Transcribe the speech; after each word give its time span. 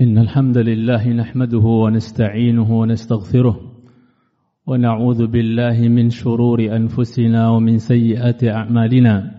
إن 0.00 0.18
الحمد 0.18 0.58
لله 0.58 1.08
نحمده 1.08 1.58
ونستعينه 1.58 2.78
ونستغفره 2.80 3.60
ونعوذ 4.66 5.26
بالله 5.26 5.88
من 5.88 6.10
شرور 6.10 6.76
أنفسنا 6.76 7.48
ومن 7.48 7.78
سيئات 7.78 8.44
أعمالنا. 8.44 9.32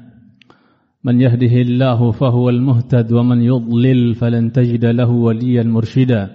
من 1.04 1.22
يهده 1.22 1.62
الله 1.62 2.12
فهو 2.12 2.50
المهتد 2.50 3.14
ومن 3.14 3.42
يضلل 3.42 4.16
فلن 4.16 4.52
تجد 4.52 4.86
له 4.86 5.10
وليا 5.10 5.64
مرشدا. 5.64 6.30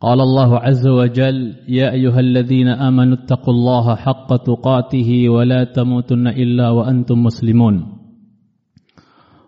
قال 0.00 0.20
الله 0.20 0.58
عز 0.58 0.88
وجل 0.88 1.54
يا 1.68 1.92
أيها 1.92 2.20
الذين 2.20 2.68
آمنوا 2.68 3.14
اتقوا 3.14 3.54
الله 3.54 3.94
حق 3.94 4.36
تقاته 4.36 5.28
ولا 5.28 5.64
تموتن 5.64 6.26
إلا 6.26 6.70
وأنتم 6.70 7.22
مسلمون. 7.22 7.97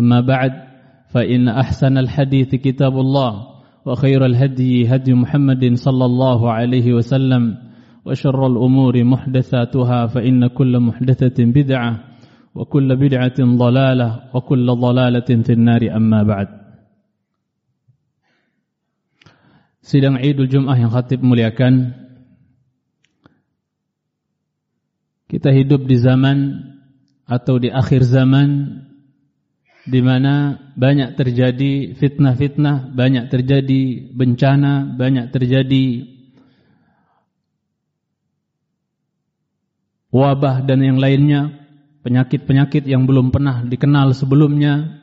أما 0.00 0.20
بعد 0.20 0.52
فإن 1.12 1.48
أحسن 1.48 1.98
الحديث 1.98 2.54
كتاب 2.54 2.94
الله 2.98 3.32
وخير 3.84 4.26
الهدي 4.26 4.88
هدي 4.88 5.12
محمد 5.14 5.74
صلى 5.74 6.04
الله 6.04 6.40
عليه 6.52 6.92
وسلم 6.92 7.58
وشر 8.04 8.46
الأمور 8.46 9.04
محدثاتها 9.04 10.06
فإن 10.06 10.46
كل 10.46 10.80
محدثة 10.80 11.38
بدعة 11.44 11.92
وكل 12.54 12.88
بدعة 12.96 13.38
ضلالة 13.40 14.08
وكل 14.34 14.66
ضلالة 14.66 15.28
في 15.42 15.52
النار 15.52 15.82
أما 15.96 16.22
بعد. 16.22 16.48
Sidang 19.82 20.14
Idul 20.22 20.46
Jum'ah 20.46 20.78
yang 20.78 20.94
khatib 20.94 21.26
muliakan. 21.26 21.90
Kita 25.26 25.50
hidup 25.50 25.90
di 25.90 25.98
zaman 25.98 26.38
atau 27.26 27.58
di 27.58 27.66
akhir 27.66 28.06
zaman 28.06 28.78
di 29.82 29.98
mana 29.98 30.54
banyak 30.78 31.18
terjadi 31.18 31.98
fitnah-fitnah, 31.98 32.94
banyak 32.94 33.26
terjadi 33.26 34.14
bencana, 34.14 34.94
banyak 34.94 35.34
terjadi 35.34 36.06
wabah 40.14 40.62
dan 40.62 40.86
yang 40.86 41.02
lainnya, 41.02 41.66
penyakit-penyakit 42.06 42.86
yang 42.86 43.10
belum 43.10 43.34
pernah 43.34 43.66
dikenal 43.66 44.14
sebelumnya, 44.14 45.02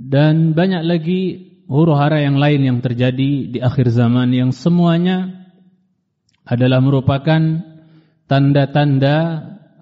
dan 0.00 0.56
banyak 0.56 0.80
lagi 0.80 1.20
huru-hara 1.68 2.24
yang 2.24 2.40
lain 2.40 2.64
yang 2.64 2.78
terjadi 2.80 3.52
di 3.52 3.58
akhir 3.60 3.92
zaman 3.92 4.32
yang 4.32 4.56
semuanya 4.56 5.52
adalah 6.48 6.80
merupakan 6.80 7.60
tanda-tanda 8.24 9.16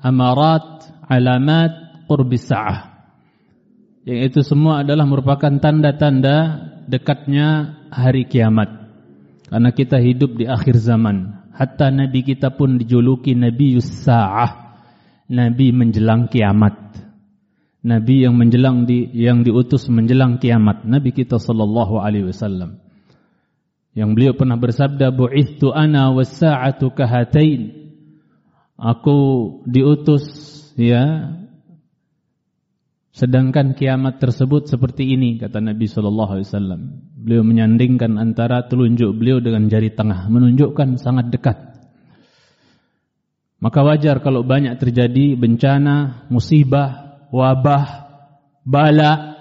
amarat, 0.02 0.90
alamat 1.06 2.04
qurbis 2.10 2.50
yang 4.08 4.24
itu 4.24 4.40
semua 4.40 4.80
adalah 4.80 5.04
merupakan 5.04 5.52
tanda-tanda 5.60 6.64
dekatnya 6.88 7.76
hari 7.92 8.24
kiamat. 8.24 8.88
Karena 9.52 9.68
kita 9.68 10.00
hidup 10.00 10.40
di 10.40 10.48
akhir 10.48 10.80
zaman. 10.80 11.44
Hatta 11.52 11.92
Nabi 11.92 12.24
kita 12.24 12.56
pun 12.56 12.80
dijuluki 12.80 13.36
Nabi 13.36 13.76
Yussa'ah. 13.76 14.80
Nabi 15.28 15.76
menjelang 15.76 16.32
kiamat. 16.32 17.04
Nabi 17.84 18.24
yang 18.24 18.40
menjelang 18.40 18.88
di, 18.88 19.12
yang 19.12 19.44
diutus 19.44 19.92
menjelang 19.92 20.40
kiamat. 20.40 20.88
Nabi 20.88 21.12
kita 21.12 21.36
sallallahu 21.36 22.00
alaihi 22.00 22.32
wasallam. 22.32 22.80
Yang 23.92 24.10
beliau 24.16 24.32
pernah 24.32 24.56
bersabda, 24.56 25.12
"Bu'ithtu 25.12 25.68
ana 25.76 26.16
was-sa'atu 26.16 26.96
kahatain." 26.96 27.92
Aku 28.80 29.18
diutus 29.68 30.24
ya 30.80 31.34
Sedangkan 33.18 33.74
kiamat 33.74 34.22
tersebut 34.22 34.70
seperti 34.70 35.18
ini 35.18 35.42
kata 35.42 35.58
Nabi 35.58 35.90
sallallahu 35.90 36.38
alaihi 36.38 36.46
wasallam. 36.54 36.80
Beliau 37.18 37.42
menyandingkan 37.42 38.14
antara 38.14 38.70
telunjuk 38.70 39.10
beliau 39.18 39.42
dengan 39.42 39.66
jari 39.66 39.90
tengah, 39.90 40.30
menunjukkan 40.30 41.02
sangat 41.02 41.34
dekat. 41.34 41.58
Maka 43.58 43.82
wajar 43.82 44.22
kalau 44.22 44.46
banyak 44.46 44.78
terjadi 44.78 45.34
bencana, 45.34 46.30
musibah, 46.30 47.18
wabah, 47.34 48.06
bala 48.62 49.34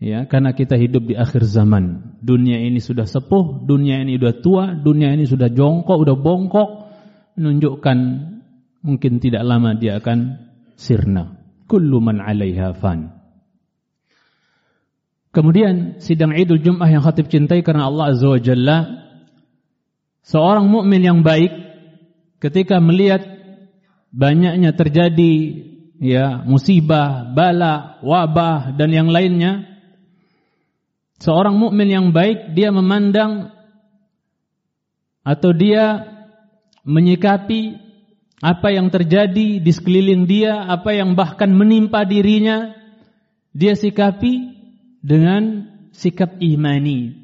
ya 0.00 0.24
karena 0.24 0.56
kita 0.56 0.80
hidup 0.80 1.12
di 1.12 1.12
akhir 1.12 1.44
zaman. 1.44 2.16
Dunia 2.24 2.56
ini 2.56 2.80
sudah 2.80 3.04
sepuh, 3.04 3.68
dunia 3.68 4.00
ini 4.00 4.16
sudah 4.16 4.32
tua, 4.40 4.64
dunia 4.72 5.12
ini 5.12 5.28
sudah 5.28 5.52
jongkok, 5.52 6.08
sudah 6.08 6.16
bongkok, 6.16 6.68
menunjukkan 7.36 7.98
mungkin 8.80 9.20
tidak 9.20 9.44
lama 9.44 9.76
dia 9.76 10.00
akan 10.00 10.40
sirna 10.72 11.35
kullu 11.66 11.98
man 12.02 12.22
'alaiha 12.22 12.74
fan. 12.78 13.12
Kemudian 15.36 16.00
sidang 16.00 16.32
Idul 16.32 16.64
Jum'ah 16.64 16.88
yang 16.88 17.04
khatib 17.04 17.28
cintai 17.28 17.60
karena 17.60 17.92
Allah 17.92 18.16
Azza 18.16 18.24
wa 18.24 18.40
Jalla 18.40 18.78
seorang 20.24 20.64
mukmin 20.64 21.04
yang 21.04 21.20
baik 21.20 21.52
ketika 22.40 22.80
melihat 22.80 23.20
banyaknya 24.16 24.72
terjadi 24.72 25.34
ya 26.00 26.40
musibah, 26.40 27.28
bala, 27.36 28.00
wabah 28.00 28.72
dan 28.80 28.88
yang 28.96 29.12
lainnya 29.12 29.68
seorang 31.20 31.56
mukmin 31.56 31.88
yang 31.88 32.06
baik 32.16 32.56
dia 32.56 32.72
memandang 32.72 33.52
atau 35.20 35.50
dia 35.52 36.16
menyikapi 36.86 37.85
apa 38.40 38.68
yang 38.68 38.92
terjadi 38.92 39.60
di 39.62 39.72
sekeliling 39.72 40.28
dia, 40.28 40.68
apa 40.68 40.92
yang 40.92 41.16
bahkan 41.16 41.48
menimpa 41.52 42.04
dirinya, 42.04 42.76
dia 43.56 43.72
sikapi 43.72 44.52
dengan 45.00 45.72
sikap 45.96 46.36
imani, 46.40 47.16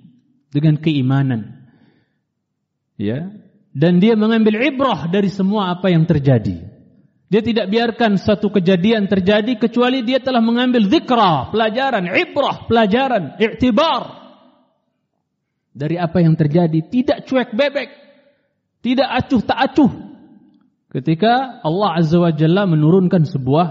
dengan 0.49 0.81
keimanan. 0.81 1.61
Ya, 2.97 3.29
dan 3.73 4.01
dia 4.01 4.17
mengambil 4.17 4.61
ibrah 4.63 5.09
dari 5.09 5.29
semua 5.29 5.73
apa 5.73 5.93
yang 5.93 6.05
terjadi. 6.09 6.73
Dia 7.33 7.41
tidak 7.41 7.73
biarkan 7.73 8.21
satu 8.21 8.53
kejadian 8.53 9.09
terjadi 9.09 9.57
kecuali 9.57 10.05
dia 10.05 10.21
telah 10.21 10.45
mengambil 10.45 10.85
zikra, 10.85 11.49
pelajaran, 11.49 12.05
ibrah, 12.13 12.69
pelajaran, 12.69 13.41
i'tibar 13.41 14.21
dari 15.73 15.97
apa 15.97 16.21
yang 16.21 16.37
terjadi, 16.37 16.85
tidak 16.93 17.25
cuek 17.25 17.57
bebek, 17.57 17.89
tidak 18.85 19.09
acuh 19.09 19.41
tak 19.41 19.59
acuh, 19.73 20.12
Ketika 20.93 21.65
Allah 21.65 22.05
Azza 22.05 22.21
wa 22.21 22.29
Jalla 22.37 22.69
menurunkan 22.69 23.25
sebuah 23.25 23.67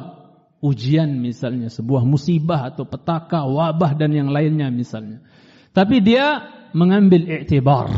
ujian 0.66 1.22
misalnya, 1.22 1.70
sebuah 1.70 2.02
musibah 2.02 2.74
atau 2.74 2.90
petaka, 2.90 3.46
wabah 3.46 3.94
dan 3.94 4.10
yang 4.18 4.34
lainnya 4.34 4.74
misalnya. 4.74 5.22
Tapi 5.70 6.02
dia 6.02 6.42
mengambil 6.74 7.30
i'tibar, 7.30 7.94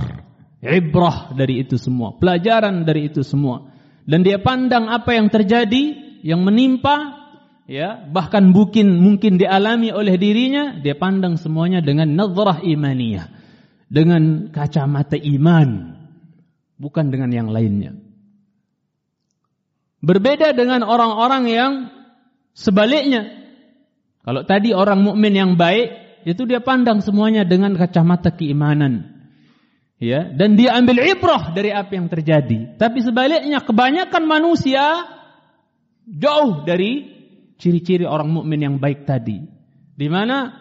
ibrah 0.59 1.31
dari 1.31 1.63
itu 1.63 1.79
semua, 1.79 2.19
pelajaran 2.19 2.83
dari 2.83 3.07
itu 3.07 3.23
semua. 3.23 3.71
Dan 4.03 4.27
dia 4.27 4.43
pandang 4.43 4.91
apa 4.91 5.15
yang 5.15 5.31
terjadi, 5.31 6.19
yang 6.27 6.43
menimpa, 6.43 7.15
ya, 7.63 8.03
bahkan 8.11 8.51
mungkin 8.51 8.99
mungkin 8.99 9.39
dialami 9.39 9.95
oleh 9.95 10.19
dirinya, 10.19 10.83
dia 10.83 10.99
pandang 10.99 11.39
semuanya 11.39 11.79
dengan 11.79 12.11
nazrah 12.11 12.59
imaniyah, 12.59 13.31
dengan 13.87 14.51
kacamata 14.51 15.15
iman, 15.15 15.95
bukan 16.75 17.07
dengan 17.07 17.31
yang 17.31 17.47
lainnya. 17.47 18.12
Berbeda 20.03 20.51
dengan 20.51 20.83
orang-orang 20.83 21.43
yang 21.47 21.71
sebaliknya. 22.51 23.39
Kalau 24.27 24.43
tadi 24.43 24.75
orang 24.75 24.99
mukmin 24.99 25.31
yang 25.31 25.51
baik 25.55 26.19
itu 26.27 26.43
dia 26.43 26.59
pandang 26.59 26.99
semuanya 26.99 27.47
dengan 27.47 27.71
kacamata 27.79 28.35
keimanan. 28.35 29.15
Ya, 30.03 30.27
dan 30.27 30.59
dia 30.59 30.75
ambil 30.75 30.99
ibrah 31.07 31.55
dari 31.55 31.71
apa 31.71 31.95
yang 31.95 32.11
terjadi. 32.11 32.75
Tapi 32.75 32.99
sebaliknya 32.99 33.63
kebanyakan 33.63 34.27
manusia 34.27 35.07
jauh 36.03 36.67
dari 36.67 37.07
ciri-ciri 37.55 38.03
orang 38.03 38.27
mukmin 38.27 38.59
yang 38.59 38.75
baik 38.83 39.07
tadi. 39.07 39.39
Di 39.95 40.07
mana 40.11 40.51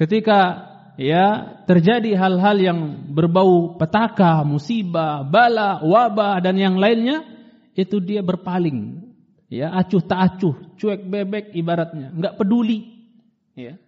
ketika 0.00 0.72
ya 0.96 1.60
terjadi 1.68 2.16
hal-hal 2.16 2.56
yang 2.56 3.12
berbau 3.12 3.76
petaka, 3.76 4.40
musibah, 4.48 5.28
bala, 5.28 5.84
wabah 5.84 6.40
dan 6.40 6.56
yang 6.56 6.80
lainnya, 6.80 7.35
itu 7.76 8.00
dia 8.00 8.24
berpaling. 8.24 9.04
Ya, 9.46 9.70
acuh 9.70 10.02
tak 10.02 10.18
acuh, 10.18 10.58
cuek 10.74 11.06
bebek 11.06 11.54
ibaratnya, 11.54 12.10
enggak 12.10 12.34
peduli. 12.34 12.82
Ya. 13.54 13.78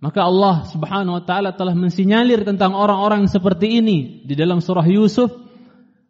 Maka 0.00 0.24
Allah 0.24 0.64
Subhanahu 0.72 1.20
wa 1.20 1.24
taala 1.24 1.52
telah 1.52 1.76
mensinyalir 1.76 2.44
tentang 2.48 2.72
orang-orang 2.72 3.28
seperti 3.28 3.80
ini 3.84 4.24
di 4.24 4.32
dalam 4.36 4.64
surah 4.64 4.84
Yusuf 4.84 5.32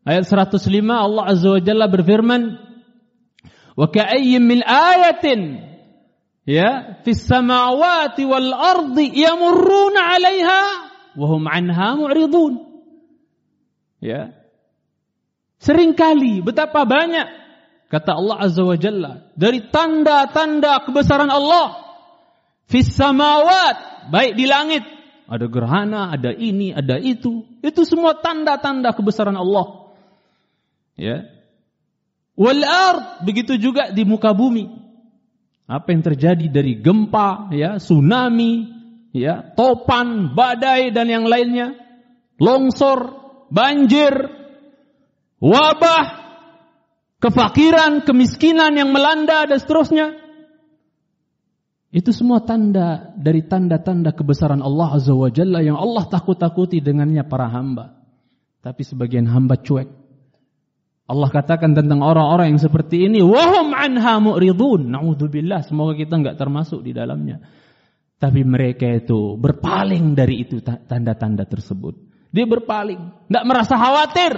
ayat 0.07 0.27
105 0.27 0.61
Allah 0.91 1.25
Azza 1.31 1.49
wa 1.51 1.61
Jalla 1.63 1.87
berfirman 1.87 2.65
Wa 3.75 3.91
ka'ayyin 3.91 4.43
min 4.47 4.63
ayatin 4.63 5.59
ya 6.47 7.03
fis 7.03 7.27
samawati 7.27 8.23
wal 8.23 8.55
ardi 8.55 9.11
yamurruna 9.19 10.15
'alaiha 10.15 10.63
wa 11.19 11.27
hum 11.27 11.43
'anha 11.51 11.99
mu'ridun. 11.99 12.55
Ya. 13.99 14.31
Seringkali 15.62 16.43
betapa 16.43 16.83
banyak 16.87 17.29
kata 17.93 18.11
Allah 18.15 18.37
Azza 18.43 18.62
wa 18.67 18.77
Jalla 18.79 19.12
dari 19.39 19.71
tanda-tanda 19.71 20.83
kebesaran 20.83 21.31
Allah 21.31 21.85
Fis 22.69 22.97
samawat, 22.97 24.09
baik 24.09 24.33
di 24.37 24.49
langit. 24.49 24.85
Ada 25.25 25.49
gerhana, 25.49 26.12
ada 26.12 26.33
ini, 26.33 26.73
ada 26.73 27.01
itu. 27.01 27.45
Itu 27.65 27.89
semua 27.89 28.17
tanda-tanda 28.21 28.93
kebesaran 28.93 29.37
Allah. 29.37 29.95
Ya. 30.97 31.29
Wal 32.37 32.61
ard, 32.65 33.25
begitu 33.25 33.57
juga 33.57 33.89
di 33.93 34.05
muka 34.05 34.37
bumi. 34.37 34.69
Apa 35.65 35.97
yang 35.97 36.05
terjadi 36.05 36.47
dari 36.53 36.77
gempa, 36.77 37.49
ya, 37.57 37.81
tsunami, 37.81 38.69
ya, 39.17 39.41
topan, 39.57 40.37
badai 40.37 40.93
dan 40.93 41.09
yang 41.09 41.25
lainnya, 41.25 41.73
longsor, 42.37 43.17
banjir, 43.49 44.29
wabah, 45.44 46.05
kefakiran, 47.20 48.08
kemiskinan 48.08 48.73
yang 48.81 48.88
melanda 48.88 49.44
dan 49.44 49.61
seterusnya. 49.61 50.06
Itu 51.94 52.11
semua 52.11 52.43
tanda 52.43 53.14
dari 53.14 53.46
tanda-tanda 53.46 54.17
kebesaran 54.17 54.64
Allah 54.64 54.99
Azza 54.99 55.14
wa 55.14 55.31
Jalla 55.31 55.62
yang 55.62 55.79
Allah 55.79 56.11
takut-takuti 56.11 56.82
dengannya 56.82 57.23
para 57.29 57.46
hamba. 57.46 57.94
Tapi 58.64 58.82
sebagian 58.82 59.31
hamba 59.31 59.61
cuek. 59.61 60.02
Allah 61.05 61.29
katakan 61.29 61.76
tentang 61.76 62.00
orang-orang 62.00 62.56
yang 62.56 62.62
seperti 62.64 63.06
ini, 63.06 63.20
wahum 63.20 63.76
anha 63.76 64.19
mu'ridun. 64.25 64.88
Nauzubillah, 64.88 65.62
semoga 65.69 65.94
kita 65.94 66.17
enggak 66.17 66.40
termasuk 66.40 66.81
di 66.81 66.97
dalamnya. 66.97 67.44
Tapi 68.17 68.40
mereka 68.40 68.88
itu 68.88 69.37
berpaling 69.37 70.17
dari 70.17 70.49
itu 70.49 70.64
tanda-tanda 70.64 71.44
tersebut. 71.44 71.94
Dia 72.32 72.49
berpaling, 72.49 73.29
enggak 73.31 73.44
merasa 73.44 73.76
khawatir, 73.76 74.32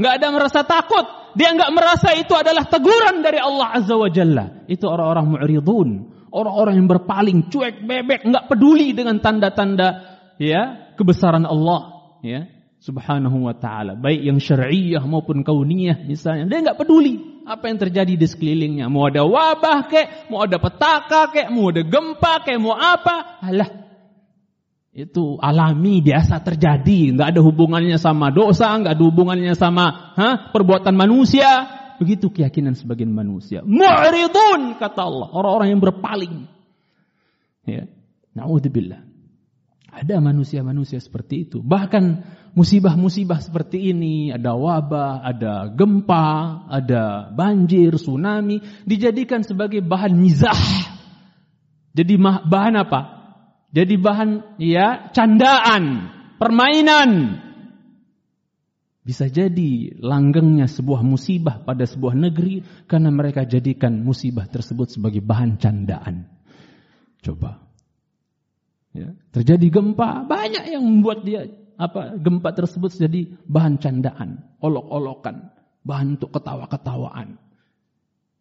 enggak 0.00 0.14
ada 0.16 0.26
merasa 0.32 0.60
takut. 0.64 1.04
Dia 1.36 1.52
enggak 1.52 1.70
merasa 1.76 2.16
itu 2.16 2.32
adalah 2.32 2.64
teguran 2.64 3.20
dari 3.20 3.36
Allah 3.36 3.76
Azza 3.76 3.94
wa 3.94 4.08
Jalla. 4.08 4.64
Itu 4.66 4.88
orang-orang 4.88 5.26
mu'ridun 5.36 5.90
orang-orang 6.30 6.74
yang 6.78 6.88
berpaling, 6.88 7.38
cuek, 7.50 7.82
bebek, 7.84 8.22
nggak 8.26 8.46
peduli 8.46 8.94
dengan 8.94 9.18
tanda-tanda 9.18 10.18
ya 10.38 10.94
kebesaran 10.94 11.44
Allah, 11.44 12.14
ya 12.22 12.46
Subhanahu 12.80 13.44
wa 13.44 13.52
taala, 13.52 13.92
baik 13.92 14.24
yang 14.24 14.38
syar'iyyah 14.40 15.04
maupun 15.04 15.44
kauniyah 15.44 16.00
misalnya. 16.08 16.48
Dia 16.48 16.58
nggak 16.64 16.78
peduli 16.80 17.44
apa 17.44 17.68
yang 17.68 17.76
terjadi 17.76 18.16
di 18.16 18.24
sekelilingnya. 18.24 18.88
Mau 18.88 19.04
ada 19.04 19.26
wabah 19.26 19.84
kek, 19.90 20.32
mau 20.32 20.48
ada 20.48 20.56
petaka 20.56 21.28
kek, 21.28 21.52
mau 21.52 21.68
ada 21.68 21.84
gempa 21.84 22.40
kek, 22.40 22.56
mau 22.56 22.72
apa? 22.72 23.42
Alah. 23.44 23.89
Itu 24.90 25.38
alami 25.38 26.02
biasa 26.02 26.42
terjadi, 26.42 27.14
nggak 27.14 27.28
ada 27.36 27.40
hubungannya 27.46 27.94
sama 27.94 28.34
dosa, 28.34 28.74
nggak 28.74 28.98
ada 28.98 29.04
hubungannya 29.06 29.54
sama 29.54 30.14
ha, 30.18 30.50
perbuatan 30.50 30.98
manusia, 30.98 31.80
Begitu 32.00 32.32
keyakinan 32.32 32.72
sebagian 32.72 33.12
manusia. 33.12 33.60
Mu'ridun 33.60 34.80
kata 34.80 35.04
Allah, 35.04 35.28
orang-orang 35.36 35.68
yang 35.76 35.82
berpaling. 35.84 36.48
Ya. 37.68 37.84
Nauzubillah. 38.32 39.04
Ada 39.92 40.16
manusia-manusia 40.16 40.96
seperti 40.96 41.44
itu. 41.44 41.60
Bahkan 41.60 42.24
musibah-musibah 42.56 43.44
seperti 43.44 43.92
ini, 43.92 44.32
ada 44.32 44.56
wabah, 44.56 45.20
ada 45.20 45.68
gempa, 45.68 46.64
ada 46.72 47.28
banjir, 47.36 48.00
tsunami, 48.00 48.64
dijadikan 48.88 49.44
sebagai 49.44 49.84
bahan 49.84 50.16
mizah. 50.16 50.56
Jadi 51.92 52.16
bahan 52.48 52.80
apa? 52.80 53.19
Jadi 53.70 53.94
bahan 53.94 54.58
ya 54.58 55.14
candaan, 55.14 56.10
permainan, 56.42 57.38
bisa 59.00 59.26
jadi 59.26 59.96
langgengnya 59.98 60.68
sebuah 60.68 61.00
musibah 61.06 61.62
pada 61.62 61.86
sebuah 61.86 62.14
negeri 62.14 62.62
karena 62.84 63.08
mereka 63.08 63.48
jadikan 63.48 64.02
musibah 64.02 64.46
tersebut 64.50 64.90
sebagai 64.90 65.22
bahan 65.22 65.58
candaan. 65.58 66.30
Coba. 67.22 67.62
Ya, 68.90 69.14
terjadi 69.30 69.70
gempa, 69.70 70.26
banyak 70.26 70.66
yang 70.74 70.82
membuat 70.82 71.22
dia 71.22 71.46
apa 71.78 72.18
gempa 72.18 72.50
tersebut 72.52 72.90
jadi 72.90 73.38
bahan 73.46 73.78
candaan, 73.78 74.50
olok-olokan, 74.58 75.54
bahan 75.86 76.18
untuk 76.18 76.34
ketawa-ketawaan. 76.34 77.38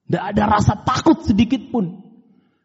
Tidak 0.09 0.23
ada 0.25 0.43
rasa 0.49 0.73
takut 0.81 1.21
sedikit 1.21 1.69
pun. 1.69 2.01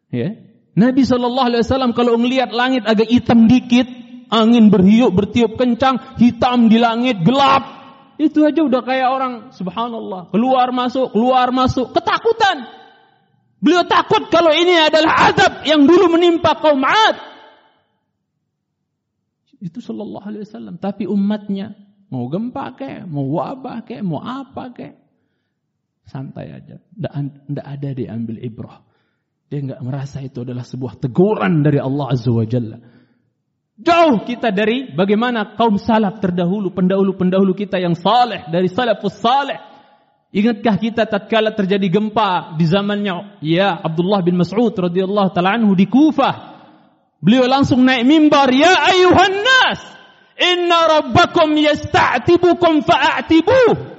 Ya. 0.09 0.33
Nabi 0.75 1.07
Shallallahu 1.07 1.49
Alaihi 1.55 1.63
Wasallam 1.63 1.93
kalau 1.95 2.19
melihat 2.19 2.51
langit 2.51 2.83
agak 2.83 3.07
hitam 3.07 3.47
dikit, 3.47 3.87
angin 4.27 4.75
berhiup 4.75 5.15
bertiup 5.15 5.55
kencang, 5.55 6.19
hitam 6.19 6.67
di 6.67 6.83
langit, 6.83 7.23
gelap, 7.23 7.63
itu 8.19 8.43
aja 8.47 8.63
udah 8.63 8.83
kayak 8.83 9.09
orang 9.11 9.33
subhanallah, 9.55 10.31
keluar 10.35 10.71
masuk, 10.75 11.15
keluar 11.15 11.51
masuk, 11.51 11.95
ketakutan. 11.95 12.67
Beliau 13.59 13.87
takut 13.87 14.29
kalau 14.29 14.53
ini 14.53 14.77
adalah 14.77 15.31
azab 15.31 15.63
yang 15.67 15.87
dulu 15.87 16.15
menimpa 16.15 16.59
kaum 16.59 16.83
Ad. 16.85 17.17
Itu 19.65 19.81
sallallahu 19.81 20.27
alaihi 20.29 20.45
wasallam, 20.45 20.77
tapi 20.77 21.09
umatnya 21.09 21.73
mau 22.13 22.29
gempa 22.29 22.77
kayak, 22.77 23.09
mau 23.09 23.25
wabah 23.25 23.87
kayak, 23.89 24.05
mau 24.05 24.21
apa 24.21 24.75
kayak. 24.77 25.01
Santai 26.05 26.53
aja, 26.53 26.77
tidak 26.93 27.65
ada 27.65 27.89
diambil 27.97 28.37
ibrah. 28.45 28.85
Dia 29.55 29.63
nggak 29.63 29.87
merasa 29.87 30.19
itu 30.19 30.43
adalah 30.43 30.67
sebuah 30.67 30.99
teguran 30.99 31.63
dari 31.63 31.79
Allah 31.79 32.11
Azza 32.11 32.35
wa 32.35 32.43
Jalla. 32.43 32.75
Jauh 33.79 34.27
kita 34.27 34.51
dari 34.51 34.91
bagaimana 34.91 35.55
kaum 35.55 35.79
salaf 35.79 36.19
terdahulu, 36.19 36.75
pendahulu-pendahulu 36.75 37.55
kita 37.55 37.79
yang 37.79 37.95
saleh 37.95 38.51
dari 38.51 38.67
salafus 38.67 39.15
saleh. 39.15 39.63
Ingatkah 40.35 40.75
kita 40.75 41.07
tatkala 41.07 41.55
terjadi 41.55 41.87
gempa 41.87 42.59
di 42.59 42.67
zamannya 42.67 43.39
ya 43.47 43.79
Abdullah 43.79 44.27
bin 44.27 44.43
Mas'ud 44.43 44.75
radhiyallahu 44.75 45.31
taala 45.31 45.55
anhu 45.55 45.79
di 45.79 45.87
Kufah. 45.87 46.35
Beliau 47.23 47.47
langsung 47.47 47.87
naik 47.87 48.03
mimbar, 48.11 48.51
"Ya 48.51 48.75
ayuhan 48.91 49.39
nas, 49.39 49.79
inna 50.35 50.99
rabbakum 50.99 51.55
yasta'tibukum 51.55 52.83
fa'atibuh." 52.83 53.95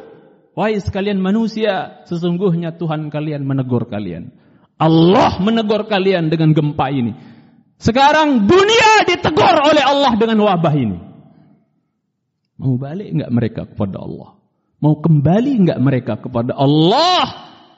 Wahai 0.52 0.84
sekalian 0.84 1.24
manusia, 1.24 2.04
sesungguhnya 2.12 2.76
Tuhan 2.76 3.08
kalian 3.08 3.48
menegur 3.48 3.88
kalian. 3.88 4.44
Allah 4.76 5.40
menegur 5.40 5.88
kalian 5.88 6.28
dengan 6.28 6.52
gempa 6.52 6.92
ini. 6.92 7.16
Sekarang 7.80 8.48
dunia 8.48 9.08
ditegur 9.08 9.56
oleh 9.64 9.84
Allah 9.84 10.16
dengan 10.20 10.44
wabah 10.44 10.76
ini. 10.76 10.98
Mau 12.56 12.80
balik 12.80 13.12
enggak 13.12 13.32
mereka 13.32 13.62
kepada 13.68 14.00
Allah? 14.00 14.40
Mau 14.80 15.00
kembali 15.00 15.52
enggak 15.60 15.80
mereka 15.80 16.14
kepada 16.20 16.56
Allah 16.56 17.28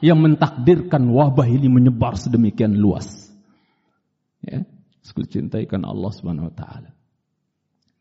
yang 0.05 0.21
mentakdirkan 0.21 1.09
wabah 1.09 1.49
ini 1.49 1.65
menyebar 1.69 2.13
sedemikian 2.13 2.77
luas? 2.77 3.29
Ya, 4.45 4.65
cintaikan 5.01 5.81
Allah 5.81 6.13
Subhanahu 6.13 6.53
wa 6.53 6.55
taala. 6.55 6.93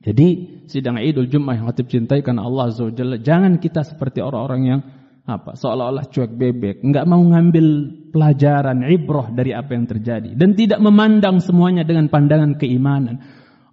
Jadi 0.04 0.60
sidang 0.68 1.00
Idul 1.00 1.32
Jumat 1.32 1.58
yang 1.58 1.66
hatib 1.72 1.88
cintaikan 1.88 2.36
Allah 2.36 2.70
Azza 2.70 2.92
jangan 3.24 3.58
kita 3.58 3.82
seperti 3.82 4.20
orang-orang 4.20 4.62
yang 4.62 4.80
apa? 5.26 5.58
Seolah-olah 5.58 6.06
cuek 6.06 6.32
bebek, 6.38 6.76
nggak 6.86 7.06
mau 7.10 7.18
ngambil 7.18 7.66
pelajaran 8.14 8.86
ibrah 8.86 9.28
dari 9.34 9.50
apa 9.50 9.74
yang 9.74 9.90
terjadi. 9.90 10.38
Dan 10.38 10.54
tidak 10.54 10.78
memandang 10.78 11.42
semuanya 11.42 11.82
dengan 11.82 12.06
pandangan 12.06 12.54
keimanan. 12.54 13.18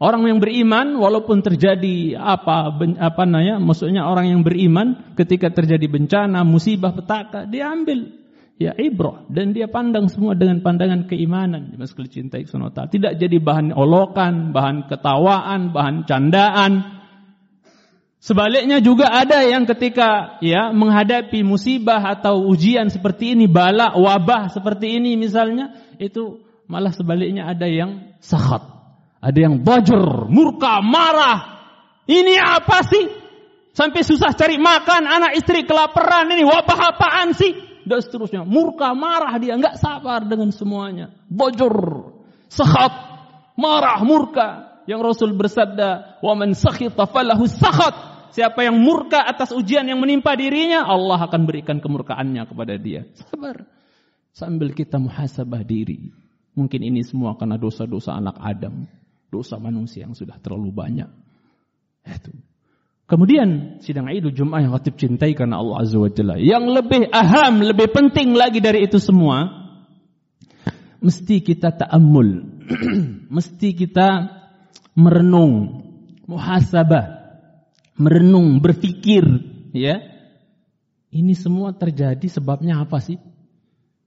Orang 0.01 0.27
yang 0.27 0.43
beriman 0.43 0.99
walaupun 0.99 1.39
terjadi 1.45 2.19
apa 2.19 2.75
apa 2.99 3.23
nanya 3.23 3.55
maksudnya 3.61 4.03
orang 4.03 4.35
yang 4.35 4.41
beriman 4.43 5.15
ketika 5.15 5.47
terjadi 5.53 5.87
bencana, 5.87 6.43
musibah, 6.43 6.91
petaka, 6.91 7.47
dia 7.47 7.71
ambil 7.71 8.11
ya 8.59 8.75
ibrah 8.75 9.23
dan 9.31 9.55
dia 9.55 9.71
pandang 9.71 10.11
semua 10.11 10.35
dengan 10.35 10.59
pandangan 10.59 11.07
keimanan. 11.07 11.79
Mas 11.79 11.95
cintai 11.95 12.43
Tidak 12.43 13.13
jadi 13.15 13.37
bahan 13.39 13.71
olokan, 13.71 14.51
bahan 14.51 14.91
ketawaan, 14.91 15.71
bahan 15.71 16.03
candaan, 16.03 17.02
Sebaliknya 18.23 18.79
juga 18.79 19.11
ada 19.11 19.43
yang 19.43 19.67
ketika 19.67 20.39
ya 20.39 20.71
menghadapi 20.71 21.43
musibah 21.43 21.99
atau 21.99 22.47
ujian 22.47 22.87
seperti 22.87 23.35
ini, 23.35 23.51
bala, 23.51 23.99
wabah 23.99 24.47
seperti 24.47 24.95
ini 24.95 25.19
misalnya, 25.19 25.75
itu 25.99 26.39
malah 26.71 26.95
sebaliknya 26.95 27.51
ada 27.51 27.67
yang 27.67 28.15
sahat. 28.23 28.63
Ada 29.19 29.39
yang 29.43 29.59
bajur, 29.59 30.31
murka, 30.31 30.79
marah. 30.79 31.67
Ini 32.07 32.39
apa 32.39 32.87
sih? 32.87 33.11
Sampai 33.75 34.07
susah 34.07 34.31
cari 34.31 34.55
makan, 34.55 35.03
anak 35.03 35.35
istri 35.35 35.67
kelaparan, 35.67 36.31
ini 36.31 36.47
wabah 36.47 36.95
apaan 36.95 37.35
sih? 37.35 37.51
Dan 37.83 37.99
seterusnya. 37.99 38.47
Murka, 38.47 38.95
marah 38.95 39.35
dia, 39.35 39.59
nggak 39.59 39.75
sabar 39.75 40.23
dengan 40.23 40.47
semuanya. 40.55 41.11
Bajur, 41.27 42.07
sahat. 42.47 43.11
marah, 43.59 43.99
murka. 44.01 44.79
Yang 44.89 44.99
Rasul 45.13 45.31
bersabda, 45.37 46.19
"Wa 46.23 46.33
man 46.33 46.55
sakhita 46.57 47.05
falahu 47.05 47.45
sakhat." 47.45 48.12
Siapa 48.33 48.65
yang 48.65 48.81
murka 48.81 49.21
atas 49.21 49.53
ujian 49.53 49.85
yang 49.85 50.01
menimpa 50.01 50.33
dirinya, 50.33 50.89
Allah 50.89 51.21
akan 51.21 51.45
berikan 51.45 51.77
kemurkaannya 51.77 52.49
kepada 52.49 52.73
dia. 52.81 53.05
Sabar. 53.29 53.69
Sambil 54.33 54.73
kita 54.73 54.97
muhasabah 54.97 55.61
diri. 55.61 56.09
Mungkin 56.57 56.81
ini 56.81 57.05
semua 57.05 57.37
karena 57.37 57.61
dosa-dosa 57.61 58.17
anak 58.17 58.41
Adam. 58.41 58.89
Dosa 59.29 59.61
manusia 59.61 60.09
yang 60.09 60.17
sudah 60.17 60.41
terlalu 60.41 60.73
banyak. 60.73 61.09
Itu. 62.09 62.33
Kemudian 63.05 63.77
sidang 63.85 64.09
Idul 64.09 64.33
Jum'ah 64.33 64.65
yang 64.65 64.73
khatib 64.73 64.97
cintai 64.97 65.37
karena 65.37 65.61
Allah 65.61 65.85
Azza 65.85 66.01
wa 66.01 66.09
Jalla. 66.09 66.41
Yang 66.41 66.65
lebih 66.73 67.01
aham, 67.13 67.61
lebih 67.61 67.93
penting 67.93 68.33
lagi 68.33 68.57
dari 68.57 68.89
itu 68.89 68.97
semua, 68.97 69.45
mesti 70.97 71.37
kita 71.45 71.69
ta'ammul. 71.69 72.29
mesti 73.37 73.77
kita 73.77 74.09
merenung, 74.97 75.85
muhasabah 76.25 77.22
merenung, 77.97 78.61
berpikir, 78.61 79.23
ya. 79.75 80.01
Ini 81.13 81.33
semua 81.37 81.77
terjadi 81.77 82.25
sebabnya 82.25 82.81
apa 82.81 82.97
sih? 82.97 83.21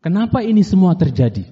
Kenapa 0.03 0.43
ini 0.43 0.67
semua 0.67 0.99
terjadi? 0.99 1.47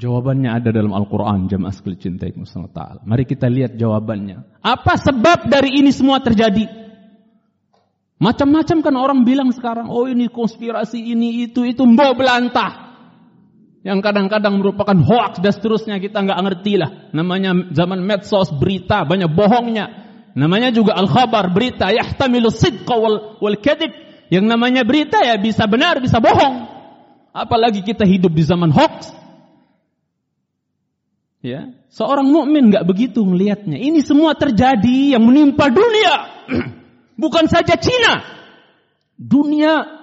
Jawabannya 0.00 0.48
ada 0.48 0.70
dalam 0.72 0.96
Al-Quran, 0.96 1.50
jamaah 1.50 1.74
sekali 1.74 1.98
cintai 1.98 2.32
Ta'ala. 2.72 3.04
Mari 3.04 3.28
kita 3.28 3.50
lihat 3.50 3.76
jawabannya. 3.76 4.62
Apa 4.64 4.96
sebab 4.96 5.50
dari 5.50 5.76
ini 5.76 5.92
semua 5.92 6.22
terjadi? 6.24 6.64
Macam-macam 8.16 8.78
kan 8.80 8.94
orang 8.96 9.20
bilang 9.28 9.52
sekarang, 9.52 9.92
oh 9.92 10.08
ini 10.08 10.32
konspirasi, 10.32 11.00
ini, 11.00 11.44
itu, 11.44 11.68
itu, 11.68 11.84
mbok 11.84 12.16
belantah. 12.16 12.90
Yang 13.80 14.04
kadang-kadang 14.04 14.60
merupakan 14.60 14.92
hoax 14.92 15.40
dan 15.40 15.52
seterusnya 15.56 15.96
kita 16.00 16.20
nggak 16.20 16.40
ngerti 16.48 16.76
lah. 16.76 17.12
Namanya 17.16 17.72
zaman 17.72 18.04
medsos, 18.04 18.52
berita, 18.56 19.04
banyak 19.08 19.28
bohongnya. 19.32 19.99
Namanya 20.34 20.70
juga 20.70 20.94
al-khabar, 20.94 21.50
berita 21.50 21.90
yahtamilu 21.90 22.50
sidqa 22.50 22.94
wal, 22.94 23.38
wal 23.42 23.58
kadib. 23.58 23.90
Yang 24.30 24.46
namanya 24.46 24.86
berita 24.86 25.18
ya 25.26 25.34
bisa 25.38 25.66
benar, 25.66 25.98
bisa 25.98 26.22
bohong. 26.22 26.70
Apalagi 27.34 27.82
kita 27.82 28.06
hidup 28.06 28.30
di 28.30 28.46
zaman 28.46 28.70
hoax. 28.70 29.10
Ya, 31.40 31.72
seorang 31.88 32.28
mukmin 32.28 32.68
nggak 32.70 32.86
begitu 32.86 33.24
melihatnya. 33.24 33.80
Ini 33.80 34.04
semua 34.04 34.36
terjadi 34.36 35.16
yang 35.16 35.24
menimpa 35.24 35.72
dunia. 35.72 36.14
Bukan 37.22 37.48
saja 37.48 37.74
Cina. 37.80 38.22
Dunia 39.16 40.00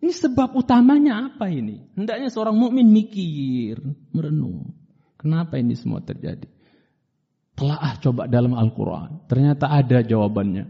ini 0.00 0.12
sebab 0.16 0.56
utamanya 0.56 1.28
apa 1.28 1.52
ini? 1.52 1.84
Hendaknya 1.92 2.32
seorang 2.32 2.56
mukmin 2.56 2.88
mikir, 2.88 3.84
merenung. 4.16 4.72
Kenapa 5.20 5.60
ini 5.60 5.76
semua 5.76 6.00
terjadi? 6.00 6.48
Telaah 7.60 7.92
coba 8.00 8.24
dalam 8.24 8.56
Al-Quran. 8.56 9.28
Ternyata 9.28 9.68
ada 9.68 10.00
jawabannya. 10.00 10.64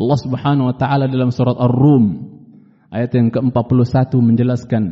Allah 0.00 0.18
subhanahu 0.24 0.72
wa 0.72 0.76
ta'ala 0.80 1.04
dalam 1.04 1.28
surat 1.28 1.60
Ar-Rum. 1.60 2.32
Ayat 2.88 3.12
yang 3.12 3.28
ke-41 3.28 4.16
menjelaskan. 4.16 4.84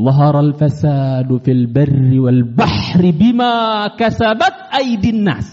Zahara 0.00 0.40
al-fasadu 0.40 1.44
fil 1.44 1.68
barri 1.68 2.16
wal 2.16 2.40
bahri 2.56 3.12
bima 3.12 3.92
kasabat 4.00 4.72
aydin 4.80 5.28
nas. 5.28 5.44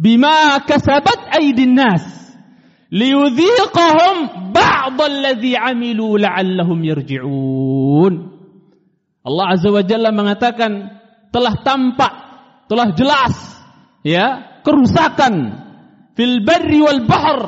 Bima 0.00 0.64
kasabat 0.64 1.36
aydin 1.36 1.76
nas. 1.76 2.08
Liyudhiqahum 2.88 4.48
ba'd 4.56 4.96
alladhi 4.96 5.52
amilu 5.60 6.16
la'allahum 6.16 6.80
yarji'un. 6.80 8.14
Allah 9.28 9.46
Azza 9.52 9.68
wa 9.68 9.84
Jalla 9.84 10.08
mengatakan 10.08 10.88
telah 11.28 11.60
tampak, 11.60 12.14
telah 12.72 12.96
jelas 12.96 13.61
ya 14.06 14.60
kerusakan 14.62 15.34
fil 16.14 16.42
barri 16.46 16.78
wal 16.82 17.02
bahr 17.06 17.40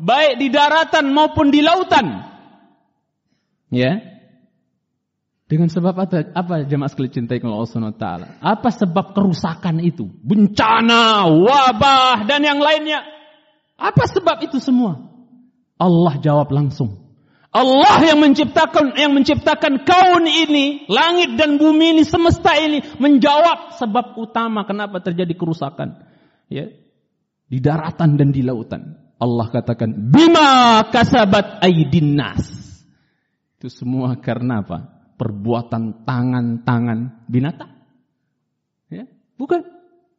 baik 0.00 0.40
di 0.40 0.48
daratan 0.52 1.12
maupun 1.12 1.50
di 1.52 1.60
lautan. 1.60 2.24
Ya. 3.72 4.00
Dengan 5.44 5.68
sebab 5.68 5.92
apa? 5.92 6.32
Apa 6.32 6.64
jemaah 6.64 6.88
sekalian 6.88 7.28
cintai 7.28 7.38
Allah 7.44 7.68
Subhanahu 7.68 8.00
taala? 8.00 8.40
Apa 8.40 8.72
sebab 8.72 9.12
kerusakan 9.12 9.76
itu? 9.84 10.08
Bencana 10.24 11.28
wabah 11.28 12.24
dan 12.24 12.40
yang 12.42 12.64
lainnya. 12.64 13.04
Apa 13.76 14.08
sebab 14.08 14.40
itu 14.40 14.56
semua? 14.56 15.04
Allah 15.76 16.16
jawab 16.22 16.48
langsung 16.48 17.03
Allah 17.54 18.02
yang 18.02 18.18
menciptakan 18.18 18.98
yang 18.98 19.14
menciptakan 19.14 19.86
kaun 19.86 20.26
ini, 20.26 20.90
langit 20.90 21.38
dan 21.38 21.54
bumi 21.54 21.94
ini, 21.94 22.02
semesta 22.02 22.58
ini 22.58 22.82
menjawab 22.98 23.78
sebab 23.78 24.18
utama 24.18 24.66
kenapa 24.66 24.98
terjadi 24.98 25.38
kerusakan. 25.38 26.02
Ya. 26.50 26.66
Di 27.46 27.62
daratan 27.62 28.18
dan 28.18 28.34
di 28.34 28.42
lautan. 28.42 28.98
Allah 29.22 29.46
katakan, 29.54 29.94
"Bima 30.10 30.82
kasabat 30.90 31.62
aidin 31.62 32.18
nas." 32.18 32.42
Itu 33.62 33.70
semua 33.70 34.18
karena 34.18 34.66
apa? 34.66 34.90
Perbuatan 35.14 36.02
tangan-tangan 36.02 37.30
binatang. 37.30 37.70
Ya, 38.90 39.06
bukan 39.38 39.62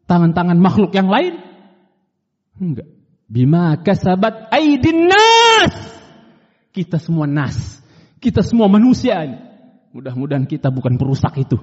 tangan-tangan 0.08 0.56
makhluk 0.56 0.96
yang 0.96 1.12
lain. 1.12 1.36
Enggak. 2.56 2.88
Bima 3.28 3.76
kasabat 3.84 4.56
aidin 4.56 5.12
nas 5.12 5.95
kita 6.76 7.00
semua 7.00 7.24
nas. 7.24 7.80
Kita 8.20 8.44
semua 8.44 8.68
manusia. 8.68 9.24
Mudah-mudahan 9.96 10.44
kita 10.44 10.68
bukan 10.68 11.00
perusak 11.00 11.40
itu. 11.40 11.56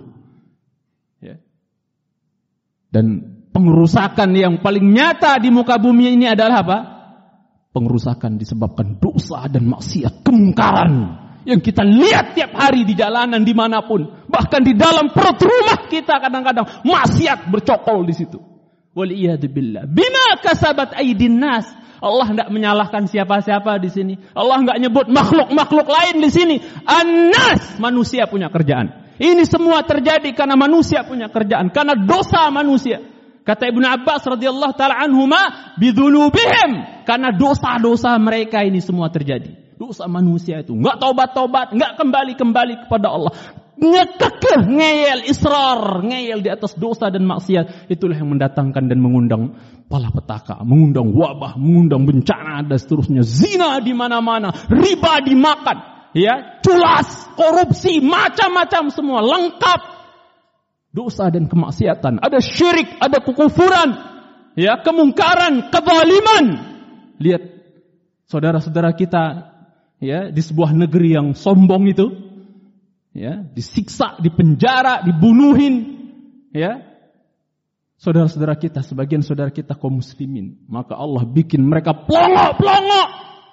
Ya. 1.21 1.37
Dan 2.89 3.21
pengerusakan 3.53 4.33
yang 4.33 4.65
paling 4.65 4.89
nyata 4.89 5.37
di 5.37 5.53
muka 5.53 5.77
bumi 5.77 6.17
ini 6.17 6.33
adalah 6.33 6.65
apa? 6.65 6.79
Pengerusakan 7.77 8.41
disebabkan 8.41 8.97
dosa 8.97 9.45
dan 9.53 9.69
maksiat, 9.69 10.25
kemungkaran 10.25 10.93
yang 11.49 11.61
kita 11.61 11.83
lihat 11.83 12.37
tiap 12.37 12.53
hari 12.55 12.85
di 12.85 12.95
jalanan 12.95 13.43
di 13.43 13.53
mana 13.57 13.83
pun, 13.85 14.29
bahkan 14.29 14.63
di 14.63 14.77
dalam 14.77 15.11
perut 15.11 15.41
rumah 15.41 15.89
kita 15.89 16.21
kadang-kadang 16.21 16.85
maksiat 16.85 17.49
bercokol 17.49 18.05
di 18.07 18.15
situ. 18.15 18.52
Waliyadzubillah. 18.93 19.89
Bima 19.89 20.37
kasabat 20.45 20.93
aidin 21.01 21.41
nas. 21.41 21.65
Allah 22.03 22.35
tidak 22.35 22.51
menyalahkan 22.51 23.07
siapa-siapa 23.07 23.79
di 23.79 23.89
sini. 23.89 24.15
Allah 24.35 24.59
nggak 24.67 24.79
nyebut 24.83 25.07
makhluk-makhluk 25.07 25.87
lain 25.87 26.19
di 26.19 26.31
sini. 26.35 26.57
Anas 26.83 27.79
manusia 27.79 28.27
punya 28.27 28.51
kerjaan. 28.51 29.15
Ini 29.23 29.47
semua 29.47 29.87
terjadi 29.87 30.35
karena 30.35 30.59
manusia 30.59 31.07
punya 31.07 31.31
kerjaan, 31.31 31.71
karena 31.71 31.95
dosa 31.95 32.51
manusia. 32.51 32.99
Kata 33.47 33.71
Ibnu 33.71 33.87
Abbas 33.87 34.27
radhiyallahu 34.27 34.75
taala 34.75 34.99
anhuma 34.99 35.75
bidzunubihim 35.79 37.03
karena 37.07 37.31
dosa-dosa 37.31 38.19
mereka 38.19 38.67
ini 38.67 38.83
semua 38.83 39.11
terjadi. 39.15 39.79
Dosa 39.79 40.11
manusia 40.11 40.63
itu 40.63 40.75
nggak 40.75 40.99
taubat-taubat, 40.99 41.71
nggak 41.75 42.03
kembali-kembali 42.03 42.87
kepada 42.87 43.15
Allah 43.15 43.35
ngekekeh, 43.83 44.61
ngeyel, 44.71 45.27
israr, 45.27 46.07
ngeyel 46.07 46.39
di 46.39 46.49
atas 46.49 46.79
dosa 46.79 47.11
dan 47.11 47.27
maksiat. 47.27 47.91
Itulah 47.91 48.15
yang 48.15 48.31
mendatangkan 48.31 48.87
dan 48.87 49.03
mengundang 49.03 49.59
pala 49.91 50.15
petaka, 50.15 50.63
mengundang 50.63 51.11
wabah, 51.11 51.59
mengundang 51.59 52.07
bencana 52.07 52.63
dan 52.63 52.79
seterusnya. 52.79 53.27
Zina 53.27 53.83
di 53.83 53.91
mana-mana, 53.91 54.55
riba 54.71 55.19
dimakan, 55.27 55.79
ya, 56.15 56.63
culas, 56.63 57.27
korupsi, 57.35 57.99
macam-macam 57.99 58.95
semua 58.95 59.21
lengkap. 59.21 59.81
Dosa 60.93 61.33
dan 61.33 61.49
kemaksiatan, 61.51 62.23
ada 62.23 62.39
syirik, 62.39 63.01
ada 63.03 63.19
kekufuran, 63.19 63.91
ya, 64.55 64.79
kemungkaran, 64.79 65.73
kezaliman. 65.73 66.45
Lihat 67.19 67.43
saudara-saudara 68.29 68.93
kita 68.95 69.53
ya 70.03 70.29
di 70.29 70.43
sebuah 70.43 70.75
negeri 70.75 71.15
yang 71.17 71.33
sombong 71.33 71.89
itu 71.89 72.32
ya, 73.17 73.45
disiksa, 73.53 74.19
dipenjara, 74.21 75.05
dibunuhin, 75.05 75.75
ya. 76.53 76.93
Saudara-saudara 78.03 78.59
kita, 78.59 78.83
sebagian 78.83 79.23
saudara 79.23 79.55
kita 79.55 79.79
kaum 79.79 80.03
muslimin, 80.03 80.67
maka 80.67 80.99
Allah 80.99 81.23
bikin 81.23 81.63
mereka 81.63 81.95
pelongo-pelongo. 81.95 83.03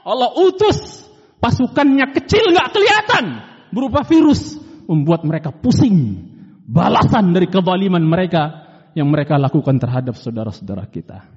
Allah 0.09 0.29
utus 0.41 1.05
pasukannya 1.37 2.09
kecil 2.17 2.49
nggak 2.49 2.69
kelihatan 2.73 3.25
berupa 3.69 4.01
virus 4.01 4.57
membuat 4.89 5.21
mereka 5.21 5.53
pusing. 5.53 6.25
Balasan 6.65 7.33
dari 7.33 7.45
kezaliman 7.45 8.01
mereka 8.01 8.65
yang 8.97 9.09
mereka 9.09 9.37
lakukan 9.37 9.77
terhadap 9.77 10.17
saudara-saudara 10.17 10.85
kita. 10.89 11.29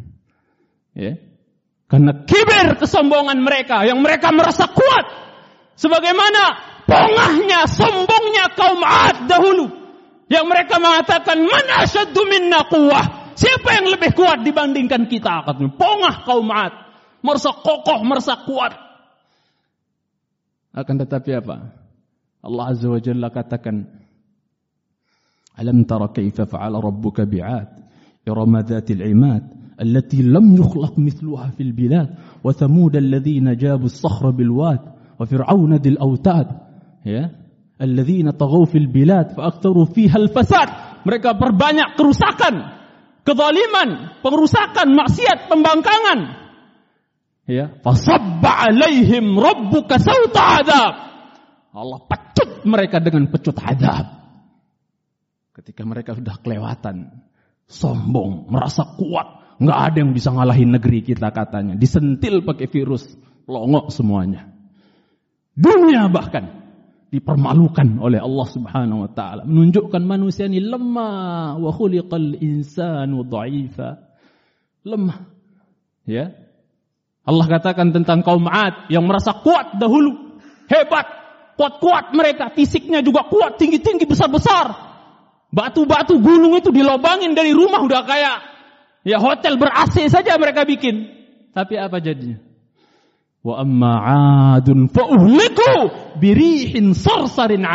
Ya. 0.97 1.21
Karena 1.89 2.25
kibir 2.25 2.81
kesombongan 2.81 3.45
mereka 3.45 3.85
yang 3.85 4.01
mereka 4.01 4.33
merasa 4.33 4.69
kuat. 4.73 5.05
Sebagaimana 5.77 6.72
pongahnya, 6.93 7.61
sombongnya 7.65 8.53
kaum 8.53 8.85
Ad 8.85 9.25
dahulu. 9.25 9.67
Yang 10.29 10.47
mereka 10.49 10.77
mengatakan, 10.77 11.41
mana 11.41 11.89
asyaddu 11.89 12.21
minna 12.29 12.69
kuwah. 12.69 13.33
Siapa 13.33 13.69
yang 13.81 13.87
lebih 13.89 14.13
kuat 14.13 14.45
dibandingkan 14.45 15.09
kita? 15.09 15.49
Katanya, 15.49 15.73
pongah 15.73 16.17
kaum 16.29 16.49
Ad. 16.53 16.73
Merasa 17.25 17.57
kokoh, 17.57 18.05
merasa 18.05 18.37
kuat. 18.45 18.77
Akan 20.73 20.97
tetapi 21.01 21.31
apa? 21.37 21.57
Allah 22.45 22.65
Azza 22.69 22.89
wa 22.89 23.01
Jalla 23.01 23.29
katakan, 23.33 23.89
Alam 25.53 25.85
tara 25.85 26.09
kaifa 26.13 26.49
fa'ala 26.49 26.81
rabbuka 26.81 27.29
bi'ad 27.29 27.83
إرم 28.29 28.59
ذات 28.59 28.91
العماد 28.91 29.43
التي 29.81 30.23
لم 30.23 30.57
يخلق 30.57 30.99
مثلها 30.99 31.51
في 31.51 31.63
البلاد 31.63 32.15
وثمود 32.45 32.97
الذين 32.97 33.57
جابوا 33.57 33.85
الصخر 33.85 34.31
بالواد 34.31 34.81
وفرعون 35.21 35.75
ذي 35.75 35.89
الأوتاد 35.89 36.47
ya. 37.03 37.31
Alladzina 37.83 38.31
taghaw 38.35 38.67
fil 38.67 38.87
bilad 38.87 39.35
fa 39.35 39.51
fiha 39.91 40.17
al 40.19 40.31
fasad. 40.31 40.69
Mereka 41.03 41.35
perbanyak 41.35 41.99
kerusakan 41.99 42.83
kezaliman 43.23 44.19
perusakan, 44.21 44.95
maksiat 44.99 45.51
pembangkangan. 45.51 46.21
Ya. 47.47 47.75
Fasabba 47.83 48.71
alaihim 48.71 49.35
rabbuka 49.35 49.99
sauta 49.99 50.63
adab. 50.63 50.95
Allah 51.73 52.01
pecut 52.07 52.63
mereka 52.69 53.03
dengan 53.03 53.27
pecut 53.31 53.59
adab. 53.59 54.23
Ketika 55.53 55.83
mereka 55.85 56.17
sudah 56.17 56.39
kelewatan 56.41 57.23
sombong 57.67 58.49
merasa 58.49 58.85
kuat 58.97 59.59
nggak 59.63 59.79
ada 59.79 59.97
yang 60.01 60.13
bisa 60.15 60.31
ngalahin 60.33 60.71
negeri 60.75 61.03
kita 61.03 61.35
katanya. 61.35 61.75
Disentil 61.75 62.47
pakai 62.47 62.71
virus 62.71 63.11
longok 63.47 63.91
semuanya. 63.91 64.49
Dunia 65.53 66.09
bahkan 66.09 66.62
dipermalukan 67.13 68.01
oleh 68.01 68.17
Allah 68.17 68.47
Subhanahu 68.49 69.05
wa 69.05 69.11
taala, 69.13 69.45
menunjukkan 69.45 70.01
manusia 70.01 70.49
ini 70.49 70.65
lemah 70.65 71.61
wa 71.61 71.69
khuliqal 71.69 72.41
insanu 72.41 73.21
dha'ifa. 73.29 74.01
Lemah. 74.89 75.29
Ya. 76.09 76.33
Allah 77.23 77.47
katakan 77.47 77.93
tentang 77.93 78.25
kaum 78.25 78.49
'Ad 78.49 78.89
yang 78.89 79.05
merasa 79.05 79.37
kuat 79.45 79.77
dahulu, 79.77 80.41
hebat, 80.73 81.07
kuat-kuat 81.61 82.17
mereka, 82.17 82.49
fisiknya 82.57 83.05
juga 83.05 83.29
kuat, 83.29 83.61
tinggi-tinggi, 83.61 84.09
besar-besar. 84.09 84.73
Batu-batu 85.53 86.17
gunung 86.17 86.57
itu 86.57 86.73
dilobangin 86.73 87.37
dari 87.37 87.53
rumah 87.53 87.85
udah 87.85 88.09
kayak 88.09 88.37
ya 89.05 89.21
hotel 89.21 89.61
ber-AC 89.61 90.09
saja 90.09 90.41
mereka 90.41 90.65
bikin. 90.65 91.13
Tapi 91.53 91.77
apa 91.77 92.01
jadinya? 92.01 92.41
Wa 93.43 93.67
amma 93.67 93.95
'adun 94.07 94.87
fa 94.87 95.03
birihin 96.19 96.95
sarsarin. 96.95 97.67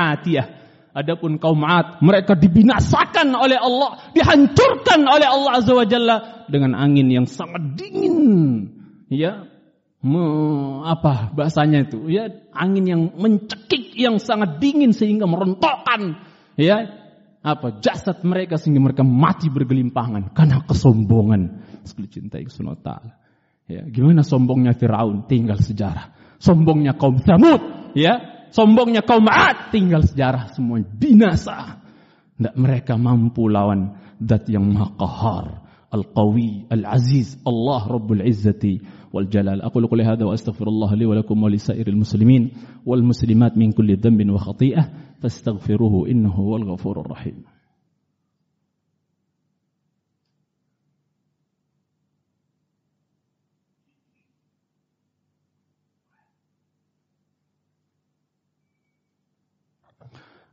Adapun 0.97 1.38
kaum 1.38 1.62
'Ad, 1.62 2.01
mereka 2.01 2.33
dibinasakan 2.33 3.36
oleh 3.38 3.59
Allah, 3.59 4.01
dihancurkan 4.17 5.05
oleh 5.05 5.27
Allah 5.29 5.51
Azza 5.62 5.77
wa 5.77 5.86
Jalla 5.86 6.47
dengan 6.50 6.74
angin 6.74 7.12
yang 7.13 7.29
sangat 7.29 7.77
dingin. 7.77 8.17
Ya, 9.12 9.45
me, 10.01 10.24
apa 10.88 11.29
bahasanya 11.36 11.86
itu? 11.86 12.09
Ya, 12.09 12.33
angin 12.50 12.86
yang 12.89 13.01
mencekik 13.13 13.93
yang 13.93 14.17
sangat 14.17 14.57
dingin 14.57 14.89
sehingga 14.89 15.29
merontokkan 15.29 16.17
ya 16.57 16.89
apa 17.45 17.77
jasad 17.77 18.25
mereka 18.25 18.57
sehingga 18.57 18.81
mereka 18.81 19.05
mati 19.05 19.53
bergelimpangan 19.53 20.33
karena 20.33 20.65
kesombongan. 20.65 21.62
Sekali 21.86 22.09
taala. 22.81 23.26
Ya, 23.71 23.87
gimana 23.87 24.26
sombongnya 24.26 24.75
Firaun 24.76 25.25
tinggal 25.31 25.62
sejarah. 25.62 26.12
Sombongnya 26.42 26.99
kaum 26.99 27.23
Samud, 27.23 27.95
ya, 27.95 28.47
sombongnya 28.50 29.07
kaum 29.07 29.25
Ad 29.31 29.71
tinggal 29.71 30.02
sejarah 30.02 30.50
semua 30.52 30.83
binasa. 30.83 31.81
Tidak 32.37 32.59
mereka 32.59 32.99
mampu 32.99 33.47
lawan 33.47 33.95
dat 34.19 34.50
yang 34.50 34.66
maha 34.66 34.90
qahar, 34.99 35.47
al-qawi, 35.95 36.66
al-aziz, 36.69 37.38
Allah 37.47 37.87
Rabbul 37.87 38.26
Izzati 38.26 38.83
wal 39.14 39.31
Jalal. 39.31 39.62
Aku 39.62 39.78
quli 39.87 40.02
hadza 40.02 40.26
wa 40.26 40.35
astaghfirullah 40.35 40.90
li 40.99 41.07
wa 41.07 41.14
lakum 41.14 41.38
wa 41.38 41.47
li 41.47 41.62
sairil 41.62 41.97
muslimin 41.97 42.50
wal 42.83 43.07
muslimat 43.07 43.54
min 43.54 43.71
kulli 43.71 43.95
dhanbin 43.95 44.35
wa 44.35 44.42
khati'ah 44.42 45.12
فاستغفروه 45.23 46.09
إنه 46.11 46.35
هو 46.35 46.57
الغفور 46.57 47.00
الرحيم 47.00 47.42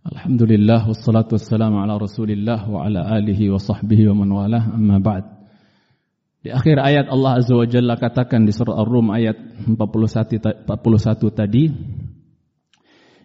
Alhamdulillah 0.05 0.85
wassalatu 0.85 1.41
wassalamu 1.41 1.81
ala 1.81 1.97
Rasulillah 1.97 2.61
wa 2.69 2.85
ala 2.85 3.09
alihi 3.09 3.49
wa 3.49 3.57
sahbihi 3.57 4.13
wa 4.13 4.21
man 4.21 4.29
walah 4.37 4.69
amma 4.69 5.01
ba'd. 5.01 5.25
Di 6.45 6.53
akhir 6.53 6.77
ayat 6.77 7.09
Allah 7.09 7.41
Azza 7.41 7.57
wa 7.57 7.65
Jalla 7.65 7.97
katakan 7.97 8.45
di 8.45 8.53
surah 8.53 8.85
Ar-Rum 8.85 9.09
ayat 9.09 9.65
41 9.65 10.69
41 10.69 10.69
tadi, 11.33 11.73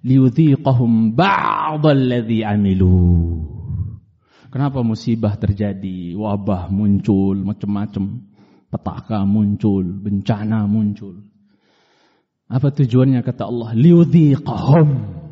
liyudhiqahum 0.08 1.20
ba'dalladzi 1.20 2.48
amilu. 2.48 3.44
Kenapa 4.48 4.80
musibah 4.80 5.36
terjadi, 5.36 6.16
wabah 6.16 6.72
muncul, 6.72 7.44
macam-macam, 7.44 8.24
petaka 8.72 9.28
muncul, 9.28 9.84
bencana 9.84 10.64
muncul. 10.64 11.28
Apa 12.48 12.72
tujuannya 12.72 13.20
kata 13.20 13.52
Allah? 13.52 13.76
Liyudhiqahum. 13.76 15.28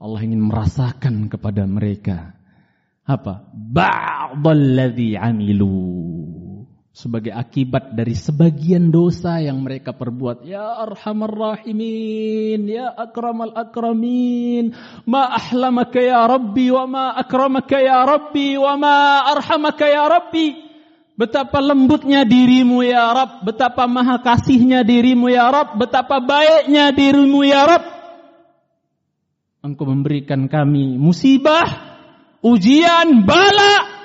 Allah 0.00 0.20
ingin 0.24 0.40
merasakan 0.40 1.28
kepada 1.28 1.68
mereka 1.68 2.32
apa? 3.04 3.44
Ba'dalladzi 3.52 5.12
amilu 5.12 5.76
sebagai 6.88 7.36
akibat 7.36 7.92
dari 7.92 8.16
sebagian 8.16 8.88
dosa 8.88 9.44
yang 9.44 9.60
mereka 9.60 9.92
perbuat. 9.92 10.48
Ya 10.48 10.80
arhamar 10.88 11.28
rahimin, 11.28 12.64
ya 12.64 12.96
akramal 12.96 13.52
akramin, 13.52 14.72
ma 15.04 15.36
ahlamaka 15.36 16.00
ya 16.00 16.24
Rabbi 16.24 16.66
wa 16.72 16.84
ma 16.88 17.04
akramaka 17.20 17.78
ya 17.84 18.00
Rabbi 18.00 18.56
wa 18.56 18.74
ma 18.80 18.96
arhamaka 19.36 19.84
ya 19.84 20.08
Rabbi. 20.08 20.72
Betapa 21.20 21.60
lembutnya 21.60 22.24
dirimu 22.24 22.80
ya 22.80 23.12
Rabb, 23.12 23.44
betapa 23.44 23.84
maha 23.84 24.24
kasihnya 24.24 24.80
dirimu 24.80 25.28
ya 25.28 25.52
Rabb, 25.52 25.76
betapa 25.76 26.16
baiknya 26.24 26.88
dirimu 26.96 27.44
ya 27.44 27.68
Rabb. 27.68 27.99
Engkau 29.60 29.84
memberikan 29.84 30.48
kami 30.48 30.96
musibah, 30.96 31.68
ujian, 32.40 33.28
bala, 33.28 34.00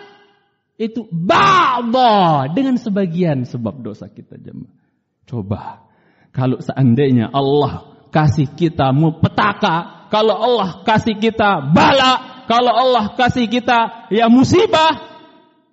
itu 0.75 1.07
ba'da 1.07 2.51
dengan 2.51 2.75
sebagian 2.75 3.47
sebab 3.47 3.79
dosa 3.79 4.11
kita 4.11 4.35
jemaah. 4.35 4.75
Coba 5.23 5.87
kalau 6.35 6.59
seandainya 6.59 7.31
Allah 7.31 7.95
kasih 8.11 8.51
kita 8.51 8.91
petaka, 9.23 10.07
kalau 10.11 10.35
Allah 10.35 10.83
kasih 10.83 11.15
kita 11.15 11.71
bala, 11.71 12.43
kalau 12.51 12.75
Allah 12.75 13.15
kasih 13.15 13.47
kita 13.47 14.11
ya 14.11 14.27
musibah, 14.27 14.99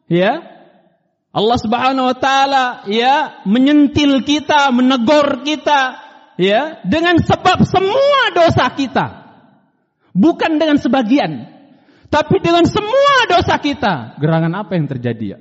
ya 0.07 0.53
Allah 1.35 1.59
Subhanahu 1.59 2.13
wa 2.13 2.17
taala 2.17 2.65
ya 2.87 3.43
menyentil 3.43 4.23
kita, 4.23 4.71
menegur 4.71 5.43
kita 5.43 5.99
ya 6.39 6.79
dengan 6.87 7.19
sebab 7.19 7.67
semua 7.67 8.31
dosa 8.31 8.71
kita. 8.71 9.22
Bukan 10.13 10.61
dengan 10.61 10.77
sebagian. 10.77 11.49
Tapi 12.13 12.45
dengan 12.45 12.69
semua 12.69 13.25
dosa 13.25 13.57
kita, 13.57 14.21
gerangan 14.21 14.53
apa 14.53 14.77
yang 14.77 14.85
terjadi 14.85 15.27
ya? 15.37 15.39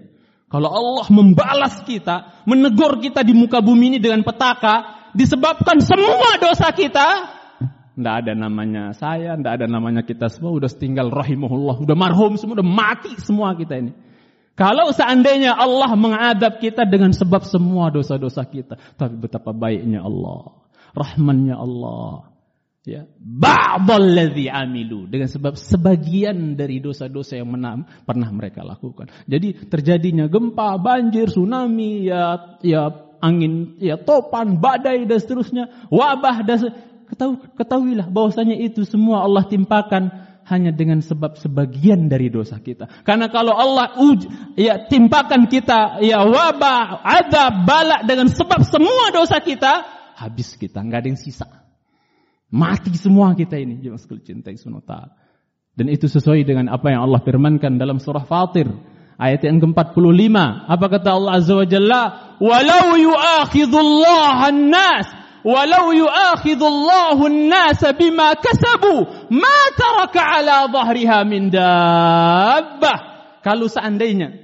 Kalau 0.47 0.71
Allah 0.71 1.07
membalas 1.12 1.84
kita, 1.84 2.43
menegur 2.47 2.99
kita 2.99 3.23
di 3.23 3.36
muka 3.36 3.60
bumi 3.60 3.95
ini 3.95 3.99
dengan 3.99 4.23
petaka, 4.23 5.07
disebabkan 5.12 5.84
semua 5.84 6.39
dosa 6.39 6.71
kita, 6.71 7.07
tidak 7.91 8.15
ada 8.23 8.34
namanya 8.36 8.95
saya, 8.95 9.36
tidak 9.36 9.60
ada 9.60 9.67
namanya 9.67 10.01
kita 10.03 10.31
semua, 10.31 10.55
udah 10.55 10.71
tinggal 10.71 11.12
rahimahullah, 11.12 11.84
udah 11.84 11.95
marhum 11.95 12.39
semua, 12.39 12.63
udah 12.63 12.67
mati 12.67 13.12
semua 13.19 13.51
kita 13.55 13.79
ini. 13.79 13.91
Kalau 14.55 14.91
seandainya 14.95 15.55
Allah 15.55 15.91
mengadab 15.95 16.60
kita 16.60 16.88
dengan 16.88 17.12
sebab 17.12 17.43
semua 17.43 17.91
dosa-dosa 17.91 18.47
kita, 18.47 18.79
tapi 18.95 19.15
betapa 19.19 19.51
baiknya 19.51 20.03
Allah, 20.03 20.55
rahmannya 20.95 21.55
Allah, 21.55 22.31
ya 22.82 23.06
ba'dalladzi 23.22 24.50
amilu 24.50 25.06
dengan 25.06 25.30
sebab 25.30 25.54
sebagian 25.54 26.58
dari 26.58 26.82
dosa-dosa 26.82 27.38
yang 27.38 27.54
menam, 27.54 27.86
pernah 28.06 28.30
mereka 28.34 28.65
lakukan. 28.65 29.13
Jadi 29.30 29.70
terjadinya 29.70 30.26
gempa, 30.26 30.82
banjir, 30.82 31.30
tsunami, 31.30 32.10
ya 32.10 32.58
ya 32.65 32.89
angin, 33.22 33.78
ya 33.78 34.02
topan, 34.02 34.58
badai 34.58 35.06
dan 35.06 35.20
seterusnya, 35.22 35.89
wabah 35.94 36.41
dan 36.41 36.74
ketahui, 37.06 37.38
ketahuilah 37.54 38.08
bahwasanya 38.10 38.58
itu 38.58 38.82
semua 38.82 39.22
Allah 39.22 39.46
timpakan 39.46 40.10
hanya 40.50 40.74
dengan 40.74 41.06
sebab 41.06 41.38
sebagian 41.38 42.10
dari 42.10 42.34
dosa 42.34 42.58
kita. 42.58 42.89
Karena 43.06 43.30
kalau 43.30 43.54
Allah 43.54 43.94
uj, 44.02 44.26
ya 44.58 44.89
timpakan 44.89 45.46
kita 45.46 46.02
ya 46.02 46.26
wabah, 46.26 47.06
ada 47.06 47.62
balak 47.62 48.10
dengan 48.10 48.26
sebab 48.26 48.65
semua 48.65 49.13
dosa 49.13 49.38
kita, 49.38 49.86
habis 50.17 50.58
kita, 50.58 50.82
nggak 50.82 51.00
ada 51.06 51.10
yang 51.13 51.22
sisa. 51.22 51.62
Mati 52.51 52.91
semua 52.99 53.31
kita 53.33 53.55
ini. 53.55 53.79
Jangan 53.79 53.99
sekali 53.99 54.21
cintai 54.27 54.55
sunata. 54.59 55.15
Dan 55.71 55.87
itu 55.87 56.11
sesuai 56.11 56.43
dengan 56.43 56.67
apa 56.67 56.91
yang 56.91 57.07
Allah 57.07 57.23
firmankan 57.23 57.79
dalam 57.79 57.97
surah 57.97 58.27
Fatir. 58.27 58.67
Ayat 59.15 59.47
yang 59.47 59.63
ke-45. 59.63 60.35
Apa 60.67 60.85
kata 60.91 61.09
Allah 61.15 61.33
Azza 61.39 61.55
wa 61.55 61.63
Jalla? 61.63 62.03
Walau 62.43 62.99
yu'akhidullah 62.99 64.51
an-nas 64.51 65.07
walau 65.41 65.89
yu'akhidullahu 65.89 67.21
an-nasa 67.25 67.97
bima 67.97 68.37
kasabu 68.37 69.09
ma 69.33 69.59
taraka 69.73 70.21
ala 70.37 70.69
dhahriha 70.69 71.25
min 71.25 71.49
dabbah 71.49 72.97
kalau 73.41 73.65
seandainya 73.65 74.37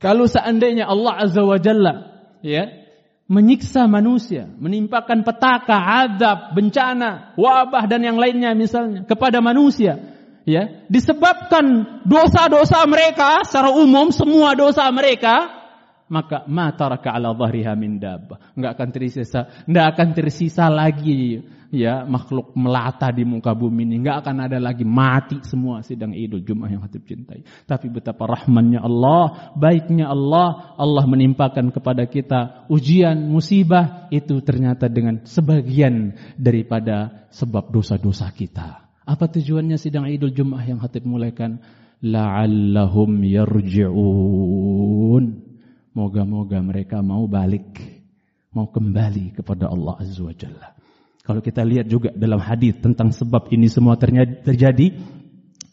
kalau 0.00 0.28
seandainya 0.28 0.88
Allah 0.88 1.24
azza 1.24 1.44
wa 1.44 1.56
jalla 1.56 1.92
ya 2.44 2.68
menyiksa 3.30 3.86
manusia, 3.86 4.50
menimpakan 4.58 5.22
petaka, 5.22 5.78
adab, 5.78 6.50
bencana, 6.50 7.30
wabah 7.38 7.86
dan 7.86 8.02
yang 8.02 8.18
lainnya 8.18 8.50
misalnya 8.58 9.06
kepada 9.06 9.38
manusia, 9.38 10.02
ya, 10.42 10.82
disebabkan 10.90 12.02
dosa-dosa 12.02 12.82
mereka 12.90 13.46
secara 13.46 13.70
umum 13.70 14.10
semua 14.10 14.58
dosa 14.58 14.90
mereka, 14.90 15.59
maka 16.10 16.42
mataraka 16.50 17.14
ala 17.14 17.30
dhahriha 17.32 17.78
min 17.78 18.02
dabbah. 18.02 18.58
Enggak 18.58 18.74
akan 18.76 18.88
tersisa, 18.90 19.40
enggak 19.64 19.86
akan 19.94 20.08
tersisa 20.12 20.66
lagi 20.66 21.38
ya 21.70 22.02
makhluk 22.02 22.50
melata 22.58 23.14
di 23.14 23.22
muka 23.22 23.54
bumi 23.54 23.86
ini. 23.86 24.02
Enggak 24.02 24.26
akan 24.26 24.50
ada 24.50 24.58
lagi 24.58 24.82
mati 24.82 25.38
semua 25.46 25.86
sidang 25.86 26.10
Idul 26.12 26.42
Jumat 26.42 26.74
yang 26.74 26.82
hati 26.82 26.98
cintai. 27.00 27.46
Tapi 27.64 27.86
betapa 27.88 28.26
rahmannya 28.26 28.82
Allah, 28.82 29.54
baiknya 29.54 30.10
Allah, 30.10 30.74
Allah 30.76 31.06
menimpakan 31.06 31.70
kepada 31.70 32.10
kita 32.10 32.66
ujian, 32.66 33.30
musibah 33.30 34.10
itu 34.10 34.42
ternyata 34.42 34.90
dengan 34.90 35.22
sebagian 35.24 36.18
daripada 36.34 37.30
sebab 37.30 37.70
dosa-dosa 37.70 38.34
kita. 38.34 38.90
Apa 39.06 39.30
tujuannya 39.30 39.78
sidang 39.78 40.10
Idul 40.10 40.34
Jumat 40.34 40.66
yang 40.66 40.82
hatib 40.82 41.06
mulaikan? 41.06 41.62
La'allahum 42.00 43.20
yarji'un 43.28 44.70
Moga-moga 46.00 46.64
mereka 46.64 47.04
mau 47.04 47.28
balik, 47.28 47.76
mau 48.56 48.72
kembali 48.72 49.36
kepada 49.36 49.68
Allah 49.68 50.00
Azza 50.00 50.24
wa 50.24 50.32
Jalla. 50.32 50.72
Kalau 51.20 51.44
kita 51.44 51.60
lihat 51.60 51.92
juga 51.92 52.08
dalam 52.16 52.40
hadis 52.40 52.80
tentang 52.80 53.12
sebab 53.12 53.52
ini 53.52 53.68
semua 53.68 54.00
terjadi, 54.00 54.96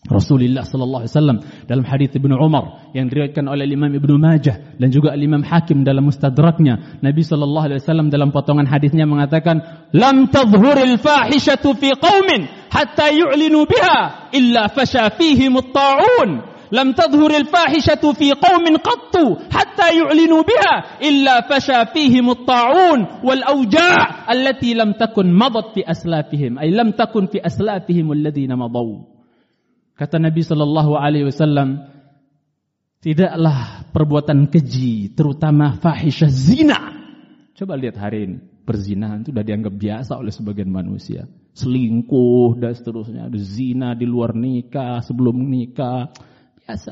Rasulullah 0.08 0.68
sallallahu 0.68 1.04
alaihi 1.04 1.14
wasallam 1.16 1.38
dalam 1.68 1.84
hadis 1.88 2.12
Ibnu 2.16 2.36
Umar 2.36 2.92
yang 2.92 3.08
diriwayatkan 3.08 3.44
oleh 3.48 3.68
Imam 3.68 3.92
Ibnu 3.92 4.16
Majah 4.20 4.76
dan 4.80 4.92
juga 4.92 5.16
Imam 5.16 5.44
Hakim 5.44 5.84
dalam 5.84 6.08
Mustadraknya 6.08 7.00
Nabi 7.04 7.24
sallallahu 7.28 7.66
alaihi 7.72 7.80
wasallam 7.84 8.08
dalam 8.08 8.32
potongan 8.32 8.68
hadisnya 8.68 9.04
mengatakan 9.04 9.88
lam 9.92 10.32
tadhhuril 10.32 11.00
fahishatu 11.00 11.76
fi 11.76 11.96
qaumin 11.96 12.48
hatta 12.72 13.12
yu'linu 13.12 13.68
biha 13.68 14.32
illa 14.32 14.72
fasha 14.72 15.12
fihim 15.12 15.60
at-ta'un 15.60 16.57
لم 16.72 16.92
تظهر 16.92 17.32
الفاحشة 17.38 18.04
في 18.14 18.34
قوم 18.34 18.66
قط 18.78 19.16
حتى 19.52 19.88
يعلنوا 20.00 20.42
بها 20.44 20.76
إلا 21.04 21.36
فشى 21.50 21.86
فيهم 21.94 22.30
الطاعون 22.30 23.00
والأوجاع 23.24 24.32
التي 24.32 24.74
لم 24.74 24.92
تكن 24.92 25.34
مضت 25.34 25.68
في 25.76 25.92
أسلافهم 25.92 26.60
أي 26.60 26.72
لم 26.72 26.92
تكن 26.92 27.26
في 27.26 27.46
أسلافهم 27.46 28.12
الذين 28.12 28.56
مضوا 28.56 28.58
alladziina 28.58 28.58
madaw. 28.58 28.90
Kata 29.98 30.18
Nabi 30.22 30.42
sallallahu 30.46 30.94
alaihi 30.94 31.26
wasallam 31.26 31.90
tidaklah 33.02 33.90
perbuatan 33.90 34.46
keji 34.54 35.18
terutama 35.18 35.74
fahisyah 35.82 36.30
zina. 36.30 36.80
Coba 37.58 37.74
lihat 37.74 37.98
hari 37.98 38.30
ini 38.30 38.38
perzinahan 38.62 39.26
itu 39.26 39.34
sudah 39.34 39.42
dianggap 39.42 39.74
biasa 39.74 40.22
oleh 40.22 40.30
sebagian 40.30 40.70
manusia. 40.70 41.26
Selingkuh 41.58 42.62
dan 42.62 42.78
seterusnya, 42.78 43.26
ada 43.26 43.40
zina 43.42 43.98
di 43.98 44.06
luar 44.06 44.38
nikah, 44.38 45.02
sebelum 45.02 45.34
nikah, 45.50 46.14
biasa. 46.68 46.92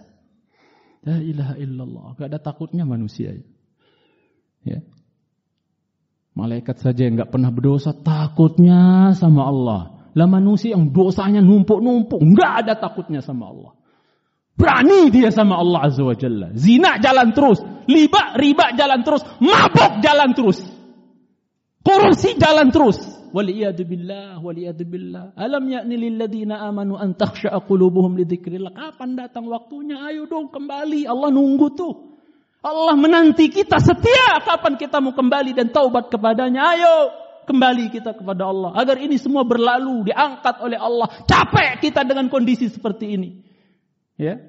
La 1.03 1.19
ilaha 1.19 1.59
illallah. 1.59 2.05
Gak 2.15 2.27
ada 2.31 2.39
takutnya 2.39 2.88
manusia. 2.88 3.35
Ya. 4.63 4.79
Malaikat 6.33 6.79
saja 6.79 7.05
yang 7.05 7.19
gak 7.19 7.35
pernah 7.35 7.51
berdosa 7.51 7.91
takutnya 7.91 9.11
sama 9.13 9.45
Allah. 9.51 9.81
Lah 10.15 10.27
manusia 10.31 10.73
yang 10.73 10.95
dosanya 10.95 11.43
numpuk-numpuk 11.43 12.23
gak 12.39 12.65
ada 12.65 12.73
takutnya 12.79 13.19
sama 13.19 13.51
Allah. 13.51 13.71
Berani 14.55 15.11
dia 15.11 15.35
sama 15.35 15.59
Allah 15.59 15.91
Azza 15.91 16.07
wa 16.07 16.15
Jalla. 16.15 16.55
Zina 16.55 16.95
jalan 17.03 17.35
terus. 17.35 17.59
Liba, 17.91 18.39
riba 18.39 18.71
jalan 18.79 19.03
terus. 19.03 19.21
Mabok 19.43 19.99
jalan 19.99 20.31
terus. 20.31 20.63
Korupsi 21.83 22.39
jalan 22.39 22.71
terus. 22.71 23.14
Waliyadu 23.36 23.84
billah, 23.84 24.39
waliyadu 24.39 24.88
billah. 24.88 25.36
Alam 25.36 25.67
yakni 25.67 26.00
amanu 26.56 26.95
an 26.95 27.12
takhsha'a 27.19 27.60
qulubuhum 27.67 28.15
li. 28.15 28.24
Kapan 28.24 29.19
datang 29.19 29.52
waktunya? 29.52 30.00
Ayo 30.08 30.24
dong 30.24 30.48
kembali. 30.56 31.04
Allah 31.04 31.36
nunggu 31.36 31.67
tuh. 31.76 32.15
Allah 32.63 32.95
menanti 32.95 33.52
kita 33.52 33.84
setia 33.84 34.39
kapan 34.39 34.80
kita 34.80 35.04
mau 35.04 35.12
kembali 35.12 35.52
dan 35.52 35.67
taubat 35.67 36.08
kepadanya. 36.08 36.63
Ayo 36.63 37.12
kembali 37.43 37.91
kita 37.91 38.15
kepada 38.15 38.48
Allah 38.48 38.71
agar 38.80 39.04
ini 39.04 39.19
semua 39.19 39.43
berlalu 39.43 40.08
diangkat 40.08 40.63
oleh 40.63 40.80
Allah. 40.80 41.12
Capek 41.28 41.84
kita 41.84 42.08
dengan 42.08 42.32
kondisi 42.32 42.71
seperti 42.71 43.19
ini. 43.19 43.43
Ya. 44.15 44.39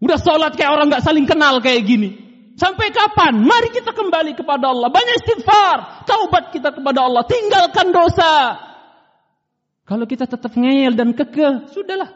Udah 0.00 0.16
sholat 0.16 0.56
kayak 0.56 0.72
orang 0.72 0.88
nggak 0.88 1.04
saling 1.04 1.28
kenal 1.28 1.60
kayak 1.60 1.84
gini. 1.84 2.23
Sampai 2.54 2.94
kapan? 2.94 3.42
Mari 3.42 3.74
kita 3.74 3.90
kembali 3.90 4.38
kepada 4.38 4.70
Allah. 4.70 4.86
Banyak 4.86 5.14
istighfar. 5.22 6.06
Taubat 6.06 6.54
kita 6.54 6.70
kepada 6.70 7.02
Allah. 7.02 7.26
Tinggalkan 7.26 7.90
dosa. 7.90 8.58
Kalau 9.84 10.06
kita 10.06 10.24
tetap 10.30 10.54
ngeyel 10.54 10.94
dan 10.94 11.12
kekeh, 11.12 11.68
sudahlah. 11.74 12.14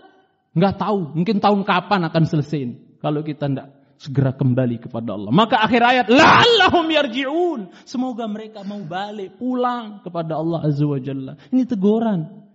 Nggak 0.54 0.74
tahu. 0.78 1.18
Mungkin 1.18 1.42
tahun 1.42 1.66
kapan 1.66 2.06
akan 2.06 2.22
selesai. 2.24 2.70
Kalau 3.02 3.26
kita 3.26 3.50
tidak 3.50 3.78
segera 3.98 4.30
kembali 4.30 4.78
kepada 4.78 5.18
Allah. 5.18 5.34
Maka 5.34 5.58
akhir 5.58 5.82
ayat, 5.82 6.06
La'allahum 6.06 6.86
yarji'un. 6.86 7.60
Semoga 7.82 8.30
mereka 8.30 8.62
mau 8.62 8.78
balik, 8.86 9.36
pulang 9.42 10.00
kepada 10.06 10.38
Allah 10.38 10.70
Azza 10.70 10.86
wa 10.86 11.02
Jalla. 11.02 11.34
Ini 11.50 11.66
teguran. 11.66 12.46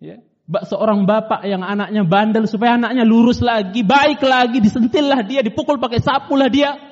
Ya. 0.00 0.24
Seorang 0.48 1.04
bapak 1.04 1.44
yang 1.44 1.60
anaknya 1.60 2.08
bandel 2.08 2.48
supaya 2.48 2.80
anaknya 2.80 3.04
lurus 3.04 3.44
lagi, 3.44 3.84
baik 3.84 4.24
lagi, 4.24 4.64
disentillah 4.64 5.20
dia, 5.28 5.44
dipukul 5.44 5.76
pakai 5.76 6.00
sapu 6.00 6.40
lah 6.40 6.48
dia. 6.48 6.87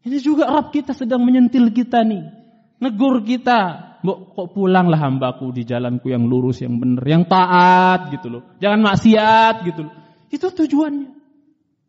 Ini 0.00 0.16
juga 0.20 0.48
Rabb 0.48 0.72
kita 0.72 0.96
sedang 0.96 1.20
menyentil 1.20 1.68
kita 1.72 2.00
nih. 2.00 2.24
Negur 2.80 3.20
kita. 3.20 3.92
Mbok 4.00 4.32
kok 4.32 4.48
pulanglah 4.56 4.96
hambaku 4.96 5.52
di 5.52 5.68
jalanku 5.68 6.08
yang 6.08 6.24
lurus, 6.24 6.64
yang 6.64 6.80
benar, 6.80 7.04
yang 7.04 7.28
taat 7.28 8.08
gitu 8.16 8.32
loh. 8.32 8.42
Jangan 8.56 8.80
maksiat 8.80 9.54
gitu 9.68 9.80
loh. 9.84 9.94
Itu 10.32 10.48
tujuannya. 10.48 11.20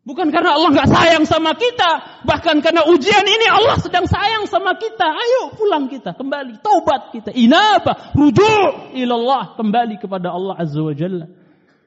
Bukan 0.02 0.34
karena 0.34 0.58
Allah 0.58 0.74
nggak 0.74 0.90
sayang 0.90 1.24
sama 1.30 1.54
kita, 1.54 2.20
bahkan 2.26 2.58
karena 2.58 2.82
ujian 2.90 3.22
ini 3.22 3.46
Allah 3.46 3.78
sedang 3.78 4.02
sayang 4.10 4.50
sama 4.50 4.74
kita. 4.74 5.06
Ayo 5.06 5.54
pulang 5.54 5.86
kita, 5.86 6.18
kembali, 6.18 6.58
taubat 6.58 7.14
kita. 7.14 7.30
Inaba, 7.30 8.10
rujuk 8.10 8.98
ilallah, 8.98 9.54
kembali 9.54 10.02
kepada 10.02 10.34
Allah 10.34 10.58
Azza 10.58 10.82
wa 10.82 10.90
Jalla. 10.90 11.30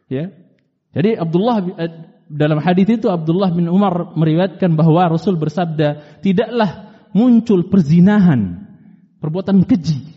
Ya. 0.07 0.31
Jadi 0.95 1.11
Abdullah 1.19 1.59
eh, 1.75 1.91
dalam 2.25 2.57
hadis 2.57 2.89
itu 2.89 3.07
Abdullah 3.09 3.53
bin 3.53 3.69
Umar 3.69 4.17
meriwayatkan 4.17 4.73
bahwa 4.73 5.13
Rasul 5.13 5.38
bersabda, 5.38 6.19
tidaklah 6.25 6.93
muncul 7.13 7.69
perzinahan, 7.69 8.65
perbuatan 9.21 9.63
keji 9.63 10.15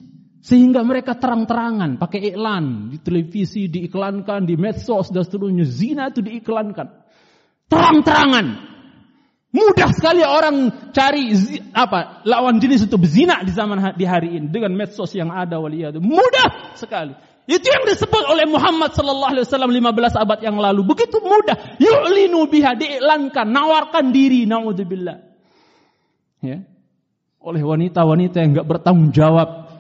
sehingga 0.49 0.81
mereka 0.81 1.19
terang-terangan 1.21 2.01
pakai 2.01 2.33
iklan 2.33 2.89
di 2.89 2.99
televisi 3.05 3.69
diiklankan 3.69 4.49
di 4.49 4.57
medsos 4.57 5.13
dan 5.13 5.27
seterusnya. 5.27 5.69
Zina 5.69 6.09
itu 6.09 6.25
diiklankan. 6.25 6.89
Terang-terangan. 7.69 8.47
Mudah 9.49 9.91
sekali 9.93 10.25
orang 10.25 10.89
cari 10.93 11.33
apa 11.73 12.21
lawan 12.25 12.61
jenis 12.61 12.85
itu 12.85 12.97
berzina 13.01 13.41
di 13.45 13.53
zaman 13.53 13.97
di 13.97 14.05
hari 14.05 14.37
ini 14.41 14.49
dengan 14.53 14.77
medsos 14.77 15.09
yang 15.17 15.33
ada 15.33 15.57
waliyadu 15.57 16.05
mudah 16.05 16.77
sekali 16.77 17.17
itu 17.49 17.65
yang 17.65 17.89
disebut 17.89 18.29
oleh 18.29 18.45
Muhammad 18.45 18.93
sallallahu 18.93 19.33
alaihi 19.33 19.45
wasallam 19.49 19.73
15 19.73 20.21
abad 20.21 20.39
yang 20.45 20.61
lalu. 20.61 20.85
Begitu 20.85 21.17
mudah. 21.17 21.81
Yu'linu 21.81 22.45
biha 22.45 22.77
diiklankan, 22.77 23.49
nawarkan 23.49 24.13
diri 24.13 24.45
naudzubillah. 24.45 25.17
Ya. 26.45 26.69
Oleh 27.41 27.65
wanita-wanita 27.65 28.45
yang 28.45 28.53
enggak 28.53 28.69
bertanggung 28.69 29.17
jawab 29.17 29.73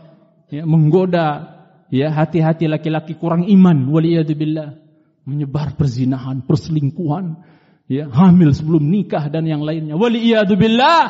ya, 0.49 0.65
menggoda 0.65 1.61
ya 1.93 2.09
hati-hati 2.09 2.73
laki-laki 2.73 3.21
kurang 3.21 3.45
iman 3.45 3.93
waliyadzubillah 3.93 4.89
menyebar 5.29 5.77
perzinahan, 5.77 6.41
perselingkuhan, 6.49 7.45
ya, 7.85 8.09
hamil 8.09 8.49
sebelum 8.57 8.81
nikah 8.81 9.29
dan 9.29 9.45
yang 9.45 9.61
lainnya. 9.61 9.93
Waliyadzubillah 10.01 11.01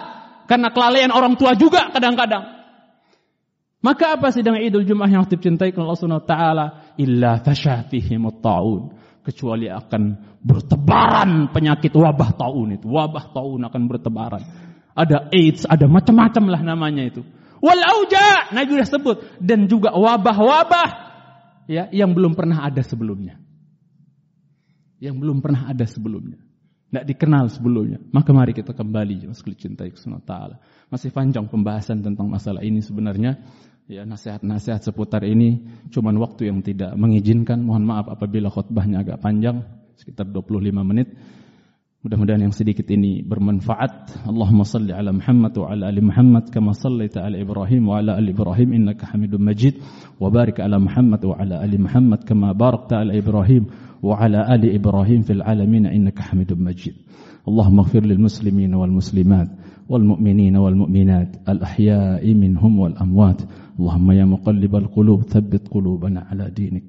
karena 0.50 0.74
kelalaian 0.74 1.14
orang 1.14 1.38
tua 1.38 1.54
juga 1.54 1.94
kadang-kadang. 1.94 2.57
Maka 3.78 4.18
apa 4.18 4.34
sidang 4.34 4.58
Idul 4.58 4.82
Jumat 4.82 5.06
yang 5.06 5.22
dicintai 5.22 5.70
Allah 5.70 5.94
Subhanahu 5.94 6.22
wa 6.22 6.28
taala? 6.28 6.66
Illa 6.98 7.38
fasyafihim 7.38 8.26
taun. 8.42 8.98
Kecuali 9.22 9.68
akan 9.68 10.02
bertebaran 10.42 11.52
penyakit 11.54 11.94
wabah 11.94 12.34
taun 12.34 12.74
itu. 12.74 12.90
Wabah 12.90 13.30
taun 13.30 13.62
akan 13.62 13.82
bertebaran. 13.86 14.42
Ada 14.98 15.30
AIDS, 15.30 15.62
ada 15.62 15.86
macam-macam 15.86 16.44
lah 16.50 16.60
namanya 16.64 17.06
itu. 17.06 17.22
Wal 17.62 17.82
auja, 17.82 18.50
Nabi 18.54 18.78
sudah 18.78 18.88
sebut 18.88 19.16
dan 19.38 19.66
juga 19.70 19.94
wabah-wabah 19.94 20.88
ya 21.70 21.86
yang 21.94 22.14
belum 22.14 22.34
pernah 22.34 22.66
ada 22.66 22.82
sebelumnya. 22.82 23.38
Yang 24.98 25.16
belum 25.22 25.38
pernah 25.38 25.70
ada 25.70 25.86
sebelumnya. 25.86 26.42
Tidak 26.88 27.04
dikenal 27.04 27.52
sebelumnya. 27.52 28.00
Maka 28.10 28.32
mari 28.32 28.56
kita 28.56 28.72
kembali 28.72 29.28
sekali 29.36 29.54
cintai 29.54 29.92
ta'ala. 30.24 30.56
Masih 30.88 31.12
panjang 31.12 31.44
pembahasan 31.46 32.00
tentang 32.00 32.26
masalah 32.32 32.64
ini 32.64 32.80
sebenarnya 32.80 33.36
Ya 33.87 34.07
nasihat-nasihat 34.07 34.79
seputar 34.79 35.27
ini 35.27 35.67
cuman 35.91 36.15
waktu 36.17 36.47
yang 36.47 36.63
tidak 36.63 36.95
mengizinkan. 36.95 37.61
Mohon 37.67 37.83
maaf 37.83 38.05
apabila 38.07 38.47
khutbahnya 38.47 39.03
agak 39.03 39.19
panjang, 39.19 39.67
sekitar 39.99 40.31
25 40.31 40.71
menit. 40.87 41.11
Mudah-mudahan 42.03 42.47
yang 42.47 42.55
sedikit 42.55 42.87
ini 42.91 43.23
bermanfaat. 43.23 44.27
Allahumma 44.27 44.67
salli 44.67 44.91
ala 44.91 45.15
Muhammad 45.15 45.55
wa 45.55 45.71
ala 45.71 45.87
ali 45.87 46.03
Muhammad 46.03 46.51
kama 46.51 46.75
sallaita 46.75 47.23
ala 47.23 47.39
Ibrahim 47.39 47.87
wa 47.87 48.03
ala 48.03 48.19
ali 48.19 48.35
Ibrahim 48.35 48.75
innaka 48.75 49.07
Hamidum 49.07 49.39
Majid 49.39 49.79
wa 50.19 50.27
barik 50.27 50.59
ala 50.59 50.83
Muhammad 50.83 51.23
wa 51.23 51.39
ala 51.39 51.63
ali 51.63 51.79
Muhammad 51.79 52.27
kama 52.27 52.51
barakta 52.51 53.03
ala 53.03 53.15
Ibrahim 53.15 53.71
وعلى 54.03 54.55
آل 54.55 54.75
إبراهيم 54.75 55.21
في 55.21 55.33
العالمين 55.33 55.85
إنك 55.85 56.19
حميد 56.19 56.53
مجيد 56.53 56.93
اللهم 57.47 57.79
اغفر 57.79 58.05
للمسلمين 58.05 58.75
والمسلمات 58.75 59.49
والمؤمنين 59.89 60.57
والمؤمنات 60.57 61.35
الأحياء 61.49 62.33
منهم 62.33 62.79
والأموات 62.79 63.41
اللهم 63.78 64.10
يا 64.10 64.24
مقلب 64.24 64.76
القلوب 64.76 65.22
ثبت 65.22 65.68
قلوبنا 65.68 66.20
على 66.20 66.50
دينك. 66.50 66.84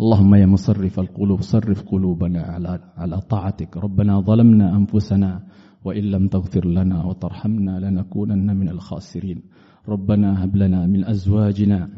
اللهم 0.00 0.34
يا 0.34 0.46
مصرف 0.46 1.00
القلوب 1.00 1.40
صرف 1.40 1.82
قلوبنا 1.82 2.42
على 2.42 2.80
على 2.96 3.20
طاعتك. 3.20 3.76
ربنا 3.76 4.20
ظلمنا 4.20 4.76
أنفسنا 4.76 5.42
وإن 5.84 6.04
لم 6.04 6.28
تغفر 6.28 6.66
لنا 6.66 7.04
وترحمنا 7.04 7.80
لنكونن 7.80 8.56
من 8.56 8.68
الخاسرين. 8.68 9.42
ربنا 9.88 10.44
هب 10.44 10.56
لنا 10.56 10.86
من 10.86 11.04
أزواجنا 11.04 11.88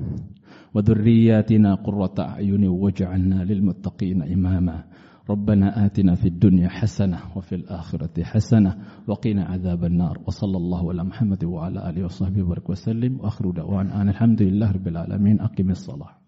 وذرياتنا 0.75 1.75
قرة 1.75 2.15
أعين 2.19 2.65
واجعلنا 2.69 3.45
للمتقين 3.45 4.23
إماما. 4.23 4.85
ربنا 5.31 5.87
آتنا 5.87 6.14
في 6.14 6.29
الدنيا 6.29 6.69
حسنة 6.69 7.19
وفي 7.37 7.55
الآخرة 7.55 8.23
حسنة 8.23 8.77
وقنا 9.07 9.45
عذاب 9.45 9.85
النار 9.85 10.19
وصلى 10.27 10.57
الله 10.57 10.88
على 10.91 11.05
محمد 11.05 11.45
وعلى 11.45 11.91
آله 11.91 12.05
وصحبه 12.05 12.43
وبارك 12.43 12.71
وسلم 12.71 13.21
وآخر 13.21 13.51
دعوانا 13.51 14.03
الحمد 14.03 14.43
لله 14.43 14.71
رب 14.73 14.88
العالمين 14.88 15.41
أقم 15.41 15.71
الصلاة 15.71 16.28